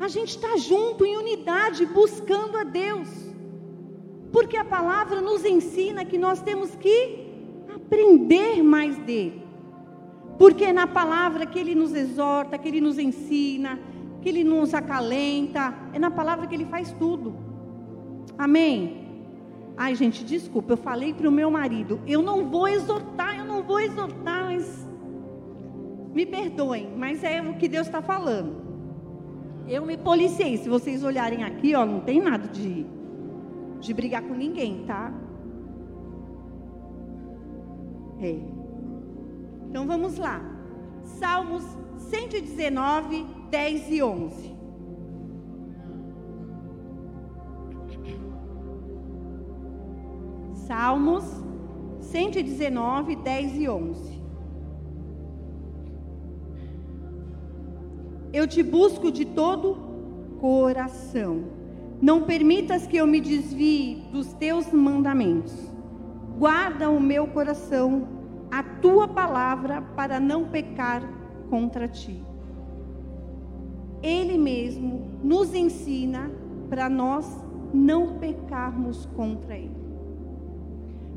A 0.00 0.08
gente 0.08 0.30
está 0.30 0.56
junto, 0.56 1.04
em 1.04 1.16
unidade, 1.16 1.84
buscando 1.84 2.56
a 2.56 2.64
Deus. 2.64 3.08
Porque 4.32 4.56
a 4.56 4.64
palavra 4.64 5.20
nos 5.20 5.44
ensina 5.44 6.06
que 6.06 6.16
nós 6.16 6.40
temos 6.40 6.74
que 6.74 6.96
aprender 7.74 8.62
mais 8.62 8.96
dele. 8.98 9.42
Porque 10.38 10.64
é 10.64 10.72
na 10.72 10.86
palavra 10.86 11.44
que 11.44 11.58
ele 11.58 11.74
nos 11.74 11.92
exorta, 11.92 12.56
que 12.56 12.66
ele 12.66 12.80
nos 12.80 12.98
ensina, 12.98 13.78
que 14.22 14.28
ele 14.28 14.42
nos 14.42 14.72
acalenta, 14.72 15.74
é 15.92 15.98
na 15.98 16.10
palavra 16.10 16.46
que 16.46 16.54
ele 16.54 16.64
faz 16.64 16.92
tudo. 16.92 17.34
Amém? 18.38 19.01
Ai, 19.76 19.94
gente, 19.94 20.24
desculpa, 20.24 20.74
eu 20.74 20.76
falei 20.76 21.14
para 21.14 21.28
o 21.28 21.32
meu 21.32 21.50
marido, 21.50 22.00
eu 22.06 22.22
não 22.22 22.48
vou 22.48 22.68
exortar, 22.68 23.38
eu 23.38 23.44
não 23.44 23.62
vou 23.62 23.80
exortar, 23.80 24.44
mas 24.44 24.86
me 26.12 26.26
perdoem, 26.26 26.92
mas 26.96 27.24
é 27.24 27.40
o 27.40 27.54
que 27.54 27.68
Deus 27.68 27.86
está 27.86 28.02
falando. 28.02 28.60
Eu 29.66 29.86
me 29.86 29.96
policiei. 29.96 30.56
Se 30.56 30.68
vocês 30.68 31.02
olharem 31.02 31.44
aqui, 31.44 31.74
ó, 31.74 31.86
não 31.86 32.00
tem 32.00 32.20
nada 32.20 32.48
de, 32.48 32.84
de 33.80 33.94
brigar 33.94 34.22
com 34.22 34.34
ninguém, 34.34 34.84
tá? 34.84 35.12
É. 38.20 38.38
Então 39.68 39.86
vamos 39.86 40.18
lá. 40.18 40.40
Salmos 41.02 41.64
119, 41.96 43.26
10 43.50 43.90
e 43.90 44.02
11. 44.02 44.56
Salmos 50.72 51.24
119, 52.00 53.16
10 53.16 53.58
e 53.58 53.68
11. 53.68 54.22
Eu 58.32 58.48
te 58.48 58.62
busco 58.62 59.12
de 59.12 59.26
todo 59.26 59.76
coração. 60.40 61.44
Não 62.00 62.22
permitas 62.22 62.86
que 62.86 62.96
eu 62.96 63.06
me 63.06 63.20
desvie 63.20 64.02
dos 64.10 64.32
teus 64.32 64.72
mandamentos. 64.72 65.52
Guarda 66.38 66.88
o 66.88 66.98
meu 66.98 67.26
coração, 67.26 68.08
a 68.50 68.62
tua 68.62 69.06
palavra, 69.06 69.82
para 69.82 70.18
não 70.18 70.48
pecar 70.48 71.02
contra 71.50 71.86
ti. 71.86 72.24
Ele 74.02 74.38
mesmo 74.38 75.10
nos 75.22 75.54
ensina 75.54 76.30
para 76.70 76.88
nós 76.88 77.26
não 77.74 78.18
pecarmos 78.18 79.04
contra 79.14 79.54
ele 79.54 79.81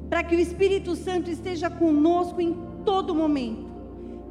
para 0.10 0.24
que 0.24 0.36
o 0.36 0.40
Espírito 0.40 0.96
Santo 0.96 1.30
esteja 1.30 1.70
conosco 1.70 2.42
em 2.42 2.56
todo 2.84 3.16
momento. 3.16 3.66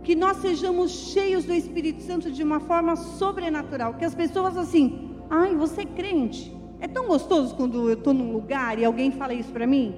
Que 0.03 0.15
nós 0.15 0.37
sejamos 0.39 0.91
cheios 0.91 1.45
do 1.45 1.53
Espírito 1.53 2.03
Santo 2.03 2.31
de 2.31 2.43
uma 2.43 2.61
forma 2.61 2.95
sobrenatural. 2.97 3.95
Que 3.95 4.05
as 4.05 4.15
pessoas 4.15 4.57
assim, 4.57 5.11
ai, 5.31 5.55
você 5.55 5.83
é 5.83 5.87
crente. 5.87 6.55
É 6.81 6.87
tão 6.87 7.07
gostoso 7.07 7.55
quando 7.55 7.89
eu 7.89 7.95
estou 7.95 8.13
num 8.13 8.33
lugar 8.33 8.79
e 8.79 8.85
alguém 8.85 9.11
fala 9.11 9.33
isso 9.33 9.51
para 9.51 9.67
mim. 9.67 9.95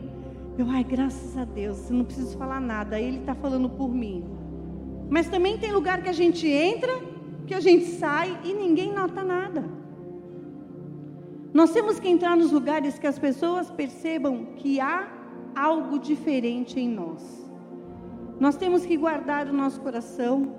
Eu, 0.57 0.71
ai, 0.71 0.85
graças 0.85 1.37
a 1.37 1.45
Deus, 1.45 1.91
eu 1.91 1.97
não 1.97 2.05
preciso 2.05 2.37
falar 2.39 2.61
nada, 2.61 2.99
Ele 2.99 3.19
está 3.19 3.35
falando 3.35 3.69
por 3.69 3.93
mim. 3.93 4.25
Mas 5.11 5.29
também 5.29 5.59
tem 5.59 5.73
lugar 5.73 6.03
que 6.03 6.09
a 6.09 6.12
gente 6.12 6.49
entra, 6.49 6.93
que 7.47 7.55
a 7.55 7.61
gente 7.61 7.85
sai 7.85 8.39
e 8.45 8.55
ninguém 8.55 8.93
nota 8.93 9.23
nada. 9.23 9.65
Nós 11.53 11.73
temos 11.73 11.99
que 11.99 12.09
entrar 12.09 12.37
nos 12.37 12.53
lugares 12.53 12.99
que 12.99 13.07
as 13.07 13.19
pessoas 13.19 13.71
percebam 13.71 14.47
que 14.57 14.81
há 14.81 15.09
algo 15.57 15.99
diferente 15.99 16.79
em 16.79 16.88
nós. 16.88 17.23
Nós 18.38 18.57
temos 18.57 18.85
que 18.85 18.97
guardar 18.97 19.49
o 19.49 19.53
nosso 19.53 19.81
coração, 19.81 20.55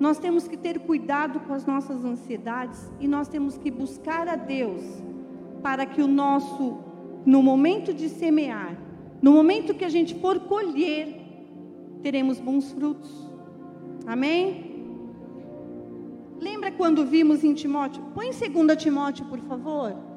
nós 0.00 0.18
temos 0.18 0.48
que 0.48 0.56
ter 0.56 0.80
cuidado 0.80 1.38
com 1.40 1.54
as 1.54 1.64
nossas 1.64 2.04
ansiedades 2.04 2.92
e 2.98 3.06
nós 3.06 3.28
temos 3.28 3.56
que 3.56 3.70
buscar 3.70 4.26
a 4.26 4.34
Deus 4.34 4.82
para 5.62 5.86
que 5.86 6.02
o 6.02 6.08
nosso, 6.08 6.78
no 7.24 7.40
momento 7.40 7.94
de 7.94 8.08
semear, 8.08 8.76
no 9.22 9.32
momento 9.32 9.72
que 9.72 9.84
a 9.84 9.88
gente 9.88 10.16
for 10.16 10.40
colher, 10.40 11.22
teremos 12.02 12.40
bons 12.40 12.72
frutos. 12.72 13.10
Amém? 14.04 14.74
Lembra 16.40 16.72
quando 16.72 17.06
vimos 17.06 17.44
em 17.44 17.54
Timóteo? 17.54 18.02
Põe 18.14 18.26
em 18.26 18.64
2 18.64 18.76
Timóteo, 18.76 19.24
por 19.26 19.38
favor. 19.38 20.13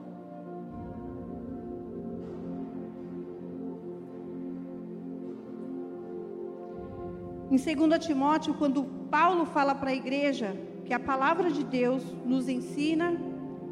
Em 7.49 7.55
2 7.55 8.05
Timóteo, 8.05 8.53
quando 8.55 8.83
Paulo 9.09 9.45
fala 9.45 9.73
para 9.73 9.91
a 9.91 9.95
igreja 9.95 10.55
que 10.85 10.93
a 10.93 10.99
palavra 10.99 11.49
de 11.49 11.63
Deus 11.63 12.03
nos 12.25 12.49
ensina, 12.49 13.11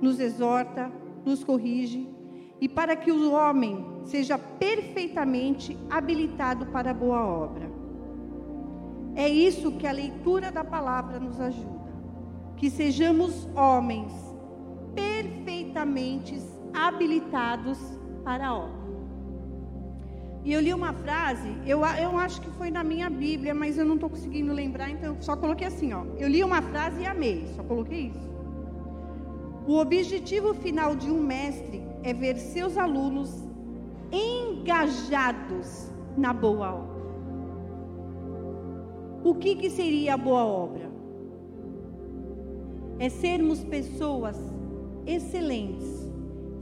nos 0.02 0.20
exorta, 0.20 0.92
nos 1.26 1.44
corrige, 1.44 2.10
e 2.62 2.70
para 2.70 2.96
que 2.96 3.12
o 3.12 3.34
homem 3.34 3.86
seja 4.06 4.38
perfeitamente 4.38 5.78
habilitado 5.90 6.68
para 6.68 6.92
a 6.92 6.94
boa 6.94 7.26
obra. 7.26 7.70
É 9.14 9.28
isso 9.28 9.74
que 9.74 9.88
a 9.88 9.92
leitura 9.92 10.52
da 10.52 10.64
palavra 10.64 11.20
nos 11.20 11.40
ajuda. 11.40 11.94
Que 12.56 12.70
sejamos 12.70 13.48
homens 13.56 14.14
perfeitamente 14.94 16.42
habilitados 16.74 17.78
para 18.24 18.48
a 18.48 18.56
obra. 18.56 18.85
E 20.46 20.54
eu 20.54 20.62
li 20.62 20.72
uma 20.72 20.94
frase, 20.94 21.50
eu, 21.66 21.80
eu 21.80 22.20
acho 22.20 22.40
que 22.40 22.52
foi 22.52 22.70
na 22.70 22.84
minha 22.84 23.10
Bíblia, 23.10 23.52
mas 23.56 23.80
eu 23.80 23.84
não 23.84 23.96
estou 23.96 24.12
conseguindo 24.12 24.54
lembrar, 24.54 24.92
então 24.92 25.16
eu 25.16 25.22
só 25.22 25.36
coloquei 25.36 25.66
assim, 25.66 25.92
ó. 25.92 26.06
Eu 26.20 26.28
li 26.28 26.44
uma 26.44 26.62
frase 26.62 27.02
e 27.02 27.06
amei, 27.08 27.48
só 27.56 27.64
coloquei 27.64 28.12
isso. 28.12 28.30
O 29.66 29.78
objetivo 29.78 30.54
final 30.54 30.96
de 30.96 31.10
um 31.10 31.20
mestre 31.20 31.82
é 32.04 32.14
ver 32.14 32.38
seus 32.38 32.78
alunos 32.78 33.32
engajados 34.12 35.92
na 36.16 36.32
boa 36.32 36.76
obra. 36.76 36.96
O 39.24 39.34
que, 39.34 39.56
que 39.56 39.72
seria 39.72 40.14
a 40.14 40.18
boa 40.18 40.46
obra? 40.46 40.92
É 43.00 43.10
sermos 43.10 43.64
pessoas 43.64 44.38
excelentes, 45.08 46.08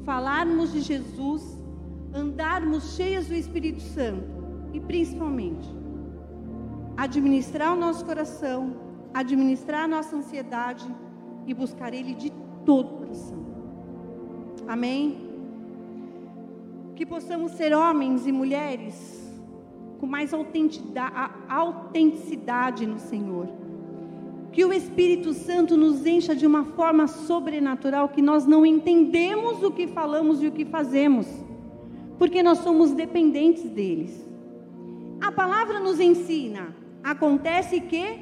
falarmos 0.05 0.71
de 0.71 0.79
Jesus, 0.79 1.52
andarmos 2.13 2.95
cheias 2.95 3.27
do 3.27 3.33
Espírito 3.33 3.81
Santo 3.81 4.43
e 4.73 4.79
principalmente 4.79 5.67
administrar 6.95 7.73
o 7.73 7.75
nosso 7.75 8.05
coração, 8.05 8.75
administrar 9.13 9.85
a 9.85 9.87
nossa 9.87 10.15
ansiedade 10.15 10.85
e 11.45 11.53
buscar 11.53 11.93
Ele 11.93 12.13
de 12.13 12.31
todo 12.65 12.93
o 12.93 12.97
coração. 12.99 13.43
Amém? 14.67 15.29
Que 16.95 17.05
possamos 17.05 17.51
ser 17.53 17.73
homens 17.75 18.27
e 18.27 18.31
mulheres 18.31 19.21
com 19.99 20.05
mais 20.05 20.31
autenticidade 20.33 22.85
no 22.85 22.99
Senhor. 22.99 23.49
Que 24.51 24.63
o 24.63 24.71
Espírito 24.71 25.33
Santo 25.33 25.75
nos 25.75 26.05
encha 26.05 26.35
de 26.35 26.45
uma 26.45 26.63
forma 26.63 27.07
sobrenatural 27.07 28.09
que 28.09 28.21
nós 28.21 28.45
não 28.45 28.63
entendemos 28.65 29.63
o 29.63 29.71
que 29.71 29.87
falamos 29.87 30.43
e 30.43 30.47
o 30.47 30.51
que 30.51 30.65
fazemos, 30.65 31.42
porque 32.17 32.43
nós 32.43 32.59
somos 32.59 32.91
dependentes 32.91 33.69
deles. 33.69 34.27
A 35.21 35.31
palavra 35.31 35.79
nos 35.79 35.99
ensina, 35.99 36.75
acontece 37.03 37.79
que 37.81 38.19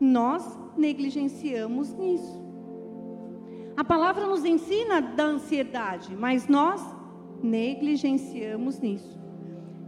nós 0.00 0.44
negligenciamos 0.76 1.92
nisso. 1.92 2.44
A 3.76 3.84
palavra 3.84 4.26
nos 4.26 4.44
ensina 4.44 5.00
da 5.02 5.24
ansiedade, 5.24 6.16
mas 6.16 6.48
nós 6.48 6.80
negligenciamos 7.42 8.80
nisso. 8.80 9.18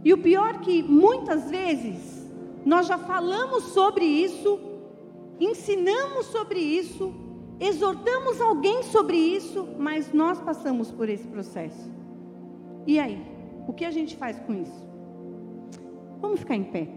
E 0.03 0.13
o 0.13 0.17
pior 0.17 0.59
que 0.61 0.83
muitas 0.83 1.49
vezes 1.49 2.29
nós 2.65 2.87
já 2.87 2.97
falamos 2.97 3.63
sobre 3.65 4.05
isso, 4.05 4.59
ensinamos 5.39 6.27
sobre 6.27 6.59
isso, 6.59 7.13
exortamos 7.59 8.39
alguém 8.39 8.83
sobre 8.83 9.17
isso, 9.17 9.67
mas 9.77 10.13
nós 10.13 10.39
passamos 10.39 10.91
por 10.91 11.09
esse 11.09 11.27
processo. 11.27 11.89
E 12.85 12.99
aí? 12.99 13.38
O 13.69 13.73
que 13.73 13.85
a 13.85 13.91
gente 13.91 14.17
faz 14.17 14.39
com 14.39 14.51
isso? 14.51 14.83
Vamos 16.19 16.39
ficar 16.39 16.55
em 16.55 16.63
pé. 16.63 16.87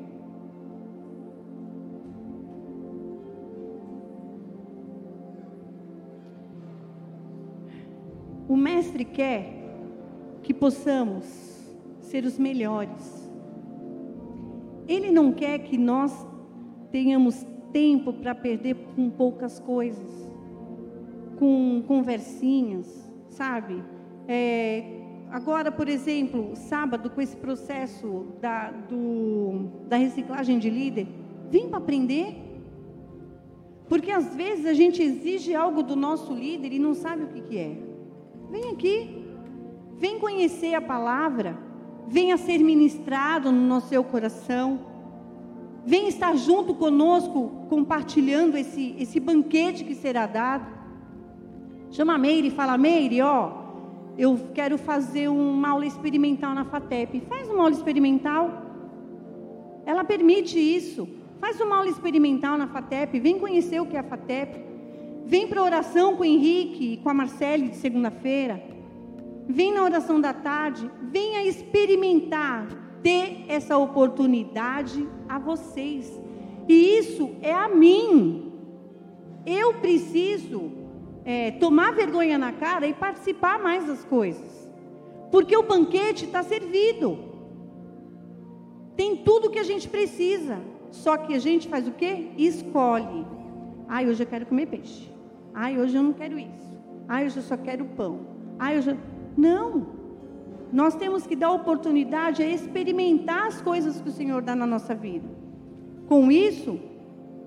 O 8.49 8.57
Mestre 8.57 9.05
quer 9.05 9.53
que 10.43 10.55
possamos 10.55 11.27
ser 12.01 12.25
os 12.25 12.39
melhores. 12.39 13.31
Ele 14.89 15.11
não 15.11 15.31
quer 15.31 15.59
que 15.59 15.77
nós 15.77 16.27
tenhamos 16.91 17.47
tempo 17.71 18.15
para 18.15 18.35
perder 18.35 18.77
com 18.97 19.11
poucas 19.11 19.61
coisas, 19.61 20.11
com 21.39 21.83
conversinhas, 21.87 23.13
sabe? 23.29 23.85
É, 24.27 25.02
agora, 25.33 25.73
por 25.73 25.89
exemplo, 25.89 26.55
sábado, 26.55 27.09
com 27.09 27.21
esse 27.21 27.37
processo 27.37 28.27
da, 28.41 28.71
do, 28.71 29.71
da 29.89 29.97
reciclagem 29.97 30.59
de 30.59 30.69
líder, 30.69 31.09
vem 31.51 31.69
para 31.69 31.79
aprender. 31.79 32.37
Porque 33.89 34.11
às 34.11 34.35
vezes 34.37 34.67
a 34.67 34.75
gente 34.75 35.03
exige 35.03 35.55
algo 35.55 35.83
do 35.83 35.97
nosso 35.97 36.35
líder 36.35 36.75
e 36.75 36.79
não 36.79 36.95
sabe 36.95 37.25
o 37.25 37.29
que, 37.29 37.41
que 37.41 37.59
é. 37.59 37.79
Vem 38.51 38.71
aqui, 38.71 39.27
vem 39.99 40.19
conhecer 40.19 40.75
a 40.75 40.81
palavra, 40.81 41.59
venha 42.07 42.37
ser 42.37 42.59
ministrado 42.59 43.51
no 43.51 43.81
seu 43.81 44.05
coração, 44.05 44.81
vem 45.85 46.09
estar 46.09 46.37
junto 46.37 46.75
conosco, 46.75 47.67
compartilhando 47.71 48.57
esse, 48.59 48.95
esse 48.99 49.19
banquete 49.19 49.83
que 49.83 49.95
será 49.95 50.27
dado. 50.27 50.67
Chama 51.91 52.15
a 52.15 52.19
Meire 52.19 52.49
e 52.49 52.51
fala: 52.51 52.77
Meire, 52.77 53.23
ó, 53.23 53.62
eu 54.19 54.39
quero 54.53 54.77
fazer 54.77 55.29
uma 55.29 55.71
aula 55.71 55.87
experimental 55.87 56.55
na 56.55 56.65
FATEP. 56.65 57.21
Faz 57.29 57.49
uma 57.49 57.63
aula 57.63 57.75
experimental. 57.75 58.51
Ela 59.87 60.05
permite 60.05 60.59
isso. 60.59 61.09
Faz 61.41 61.61
uma 61.61 61.77
aula 61.77 61.89
experimental 61.89 62.59
na 62.59 62.67
FATEP. 62.67 63.19
Vem 63.19 63.39
conhecer 63.39 63.81
o 63.81 63.87
que 63.87 63.97
é 63.97 64.01
a 64.01 64.05
FATEP. 64.05 64.61
Vem 65.25 65.49
para 65.49 65.61
a 65.61 65.65
oração 65.65 66.17
com 66.17 66.23
o 66.23 66.27
Henrique 66.27 66.93
e 66.93 66.97
com 66.99 67.09
a 67.09 67.15
Marcele 67.15 67.69
de 67.69 67.77
segunda-feira. 67.77 68.63
Vem 69.49 69.73
na 69.73 69.83
oração 69.83 70.21
da 70.21 70.33
tarde. 70.33 70.91
Venha 71.11 71.43
experimentar, 71.45 72.69
ter 73.03 73.45
essa 73.49 73.77
oportunidade 73.79 75.09
a 75.29 75.39
vocês. 75.39 76.21
E 76.69 76.99
isso 76.99 77.31
é 77.41 77.53
a 77.53 77.69
mim. 77.69 78.53
Eu 79.45 79.75
preciso 79.75 80.82
é, 81.25 81.53
tomar 81.53 81.93
vergonha 81.93 82.37
na 82.37 82.53
cara 82.53 82.87
e 82.87 82.95
participar 82.95 83.59
mais 83.59 83.87
das 83.87 84.05
coisas. 84.05 84.71
Porque 85.31 85.57
o 85.57 85.63
banquete 85.63 86.25
está 86.25 86.43
servido. 86.43 87.19
Tem 88.97 89.17
tudo 89.17 89.51
que 89.51 89.59
a 89.59 89.65
gente 89.65 89.89
precisa. 89.89 90.59
Só 90.91 91.17
que 91.17 91.35
a 91.35 91.39
gente 91.39 91.69
faz 91.69 91.89
o 91.89 91.93
quê? 91.93 92.29
Escolhe. 92.37 93.27
Ai, 93.89 94.09
hoje 94.09 94.23
eu 94.23 94.27
quero 94.27 94.47
comer 94.47 94.67
peixe. 94.67 95.11
Ai, 95.55 95.79
hoje 95.79 95.97
eu 95.97 96.03
não 96.03 96.13
quero 96.13 96.39
isso. 96.39 96.79
Ai, 97.09 97.27
hoje 97.27 97.39
eu 97.39 97.43
só 97.43 97.57
quero 97.57 97.85
pão. 97.85 98.21
Ai, 98.59 98.79
hoje 98.79 98.91
eu... 98.91 98.99
Não. 99.37 99.87
Nós 100.73 100.95
temos 100.95 101.27
que 101.27 101.35
dar 101.35 101.51
oportunidade 101.53 102.43
a 102.43 102.47
experimentar 102.47 103.47
as 103.47 103.61
coisas 103.61 104.01
que 104.01 104.09
o 104.09 104.13
Senhor 104.13 104.43
dá 104.43 104.55
na 104.55 104.67
nossa 104.67 104.95
vida. 104.95 105.29
Com 106.07 106.31
isso, 106.31 106.79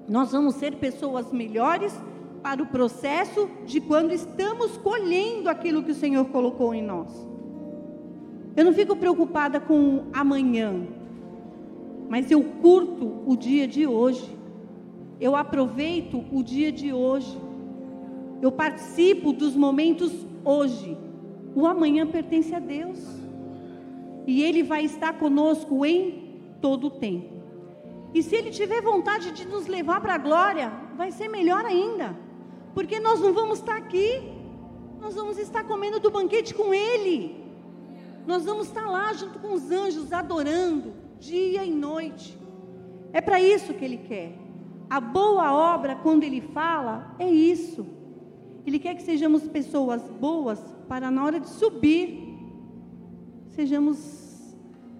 nós 0.07 0.31
vamos 0.31 0.55
ser 0.55 0.75
pessoas 0.75 1.31
melhores 1.31 1.95
para 2.45 2.61
o 2.61 2.67
processo 2.67 3.49
de 3.65 3.81
quando 3.81 4.11
estamos 4.11 4.77
colhendo 4.77 5.49
aquilo 5.49 5.81
que 5.81 5.89
o 5.89 5.95
Senhor 5.95 6.25
colocou 6.25 6.75
em 6.75 6.83
nós. 6.83 7.27
Eu 8.55 8.63
não 8.63 8.71
fico 8.71 8.95
preocupada 8.95 9.59
com 9.59 10.03
amanhã, 10.13 10.85
mas 12.07 12.29
eu 12.29 12.43
curto 12.61 13.23
o 13.25 13.35
dia 13.35 13.67
de 13.67 13.87
hoje. 13.87 14.29
Eu 15.19 15.35
aproveito 15.35 16.23
o 16.31 16.43
dia 16.43 16.71
de 16.71 16.93
hoje. 16.93 17.35
Eu 18.43 18.51
participo 18.51 19.33
dos 19.33 19.55
momentos 19.55 20.13
hoje. 20.43 20.95
O 21.55 21.65
amanhã 21.65 22.05
pertence 22.05 22.53
a 22.53 22.59
Deus. 22.59 22.99
E 24.27 24.43
Ele 24.43 24.61
vai 24.61 24.85
estar 24.85 25.13
conosco 25.13 25.83
em 25.83 26.43
todo 26.61 26.87
o 26.87 26.91
tempo. 26.91 27.41
E 28.13 28.21
se 28.21 28.35
Ele 28.35 28.51
tiver 28.51 28.83
vontade 28.83 29.31
de 29.31 29.47
nos 29.47 29.65
levar 29.65 29.99
para 29.99 30.13
a 30.13 30.19
glória, 30.19 30.71
vai 30.95 31.09
ser 31.09 31.27
melhor 31.27 31.65
ainda. 31.65 32.23
Porque 32.75 32.99
nós 32.99 33.21
não 33.21 33.33
vamos 33.33 33.59
estar 33.59 33.77
aqui. 33.77 34.21
Nós 34.99 35.15
vamos 35.15 35.39
estar 35.39 35.63
comendo 35.63 35.99
do 35.99 36.11
banquete 36.11 36.53
com 36.53 36.73
Ele. 36.73 37.43
Nós 38.27 38.43
vamos 38.43 38.67
estar 38.67 38.87
lá 38.87 39.13
junto 39.13 39.39
com 39.39 39.53
os 39.53 39.71
anjos, 39.71 40.11
adorando, 40.11 40.93
dia 41.19 41.63
e 41.63 41.71
noite. 41.71 42.37
É 43.13 43.21
para 43.21 43.41
isso 43.41 43.73
que 43.73 43.85
Ele 43.85 43.97
quer. 43.97 44.37
A 44.89 44.99
boa 44.99 45.53
obra, 45.53 45.95
quando 45.95 46.23
Ele 46.23 46.41
fala, 46.41 47.15
é 47.17 47.29
isso. 47.29 47.85
Ele 48.65 48.77
quer 48.77 48.95
que 48.95 49.03
sejamos 49.03 49.47
pessoas 49.47 50.01
boas 50.19 50.59
para 50.87 51.09
na 51.09 51.23
hora 51.23 51.39
de 51.39 51.49
subir, 51.49 52.37
sejamos 53.49 54.53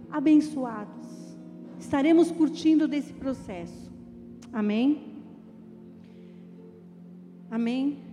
abençoados. 0.10 1.08
Estaremos 1.80 2.32
curtindo 2.32 2.88
desse 2.88 3.12
processo. 3.14 3.92
Amém? 4.54 5.15
Amém? 7.56 8.04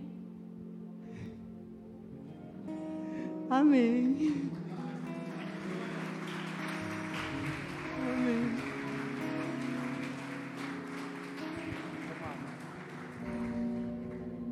Amém. 3.49 4.49
Amém. 7.99 8.55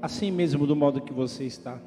Assim 0.02 0.30
mesmo, 0.30 0.68
do 0.68 0.76
modo 0.76 1.00
que 1.00 1.14
você 1.14 1.46
está. 1.46 1.80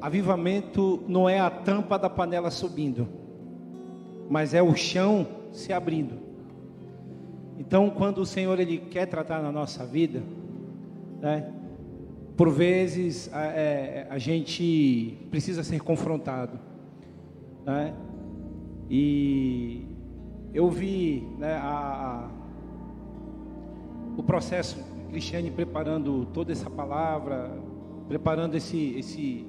Avivamento 0.00 1.04
não 1.06 1.28
é 1.28 1.38
a 1.38 1.50
tampa 1.50 1.98
da 1.98 2.08
panela 2.08 2.50
subindo, 2.50 3.06
mas 4.30 4.54
é 4.54 4.62
o 4.62 4.74
chão 4.74 5.26
se 5.52 5.74
abrindo. 5.74 6.27
Então, 7.58 7.90
quando 7.90 8.18
o 8.18 8.26
Senhor 8.26 8.58
ele 8.60 8.78
quer 8.78 9.06
tratar 9.06 9.42
na 9.42 9.50
nossa 9.50 9.84
vida, 9.84 10.22
né, 11.20 11.52
por 12.36 12.50
vezes 12.50 13.28
a, 13.32 13.46
é, 13.46 14.06
a 14.08 14.16
gente 14.16 15.18
precisa 15.28 15.64
ser 15.64 15.80
confrontado. 15.80 16.58
Né? 17.66 17.92
E 18.88 19.84
eu 20.54 20.70
vi 20.70 21.26
né, 21.36 21.54
a, 21.54 21.66
a, 21.66 22.30
o 24.16 24.22
processo 24.22 24.78
Cristiane 25.10 25.50
preparando 25.50 26.26
toda 26.26 26.52
essa 26.52 26.70
palavra, 26.70 27.50
preparando 28.06 28.54
esse, 28.54 28.94
esse, 28.96 29.44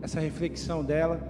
essa 0.00 0.20
reflexão 0.20 0.84
dela. 0.84 1.20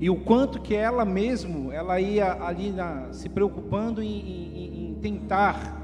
E 0.00 0.08
o 0.08 0.16
quanto 0.16 0.62
que 0.62 0.74
ela 0.74 1.04
mesmo, 1.04 1.70
ela 1.70 2.00
ia 2.00 2.42
ali 2.42 2.70
na, 2.70 3.12
se 3.12 3.28
preocupando 3.28 4.02
em, 4.02 4.08
em, 4.08 4.79
tentar. 5.00 5.80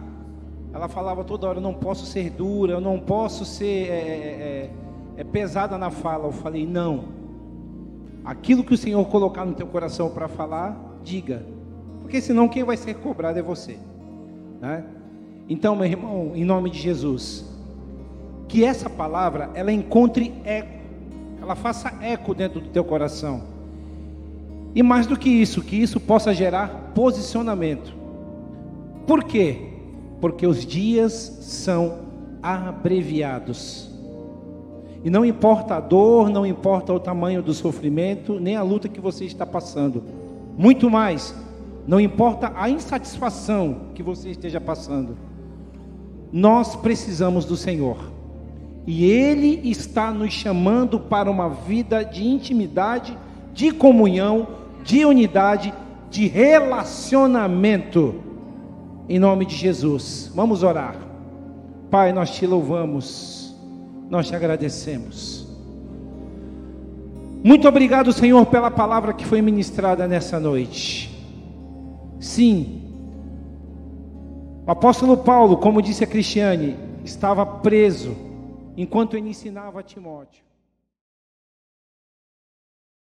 Ela 0.73 0.89
falava 0.89 1.25
toda 1.25 1.47
hora, 1.47 1.59
eu 1.59 1.63
não 1.63 1.75
posso 1.75 2.07
ser 2.07 2.31
dura, 2.31 2.75
eu 2.75 2.81
não 2.81 2.99
posso 2.99 3.45
ser 3.45 3.89
é, 3.89 3.95
é, 3.95 4.71
é, 5.17 5.21
é 5.21 5.25
pesada 5.25 5.79
na 5.79 5.91
fala. 5.91 6.27
Eu 6.27 6.33
falei, 6.33 6.67
não. 6.67 7.05
Aquilo 8.25 8.65
que 8.65 8.75
o 8.75 8.77
Senhor 8.77 9.05
colocar 9.07 9.45
no 9.45 9.55
teu 9.55 9.67
coração 9.67 10.11
para 10.11 10.29
falar, 10.29 10.77
diga. 11.03 11.47
Porque 12.01 12.21
senão 12.21 12.49
quem 12.49 12.65
vai 12.65 12.77
ser 12.77 12.95
cobrado 12.95 13.39
é 13.39 13.43
você. 13.43 13.79
Né? 14.61 14.85
Então, 15.49 15.77
meu 15.77 15.87
irmão, 15.87 16.33
em 16.35 16.45
nome 16.45 16.71
de 16.71 16.79
Jesus, 16.79 17.45
que 18.49 18.65
essa 18.65 18.91
palavra 18.91 19.51
ela 19.55 19.73
encontre 19.73 20.35
eco, 20.45 20.77
ela 21.41 21.55
faça 21.55 21.93
eco 22.01 22.35
dentro 22.35 22.61
do 22.61 22.69
teu 22.69 22.85
coração. 22.85 23.45
E 24.75 24.83
mais 24.83 25.07
do 25.07 25.17
que 25.17 25.29
isso, 25.29 25.63
que 25.63 25.77
isso 25.77 25.99
possa 25.99 26.35
gerar 26.35 26.93
posicionamento. 26.95 27.95
Por 29.07 29.25
quê? 29.25 29.59
Porque 30.21 30.47
os 30.47 30.65
dias 30.65 31.13
são 31.41 31.99
abreviados. 32.43 33.91
E 35.05 35.11
não 35.11 35.25
importa 35.25 35.77
a 35.77 35.81
dor, 35.81 36.29
não 36.31 36.45
importa 36.45 36.93
o 36.93 36.99
tamanho 36.99 37.43
do 37.43 37.55
sofrimento, 37.55 38.41
nem 38.41 38.57
a 38.57 38.63
luta 38.63 38.89
que 38.89 39.01
você 39.01 39.25
está 39.25 39.47
passando. 39.47 40.03
Muito 40.59 40.91
mais, 40.91 41.35
não 41.87 42.01
importa 42.01 42.53
a 42.57 42.69
insatisfação 42.69 43.83
que 43.95 44.03
você 44.03 44.31
esteja 44.31 44.61
passando. 44.61 45.17
Nós 46.33 46.75
precisamos 46.75 47.45
do 47.45 47.57
Senhor. 47.57 47.99
E 48.87 49.05
Ele 49.05 49.61
está 49.69 50.11
nos 50.11 50.33
chamando 50.33 50.99
para 50.99 51.31
uma 51.31 51.49
vida 51.49 52.05
de 52.05 52.27
intimidade, 52.27 53.17
de 53.53 53.71
comunhão, 53.71 54.49
de 54.85 55.05
unidade, 55.05 55.73
de 56.11 56.27
relacionamento. 56.27 58.15
Em 59.09 59.19
nome 59.19 59.47
de 59.47 59.55
Jesus. 59.55 60.31
Vamos 60.35 60.63
orar. 60.63 60.97
Pai, 61.91 62.13
nós 62.13 62.31
te 62.31 62.47
louvamos, 62.47 63.55
nós 64.11 64.29
te 64.29 64.35
agradecemos. 64.35 65.47
Muito 67.45 67.69
obrigado, 67.69 68.13
Senhor, 68.13 68.45
pela 68.47 68.71
palavra 68.71 69.13
que 69.13 69.25
foi 69.25 69.41
ministrada 69.41 70.09
nessa 70.09 70.41
noite. 70.41 71.15
Sim, 72.19 72.83
o 74.67 74.71
apóstolo 74.73 75.19
Paulo, 75.19 75.59
como 75.59 75.81
disse 75.81 76.03
a 76.03 76.09
Cristiane, 76.09 76.77
estava 77.05 77.47
preso 77.47 78.17
enquanto 78.77 79.17
ele 79.17 79.29
ensinava 79.29 79.79
a 79.79 79.83
Timóteo. 79.83 80.46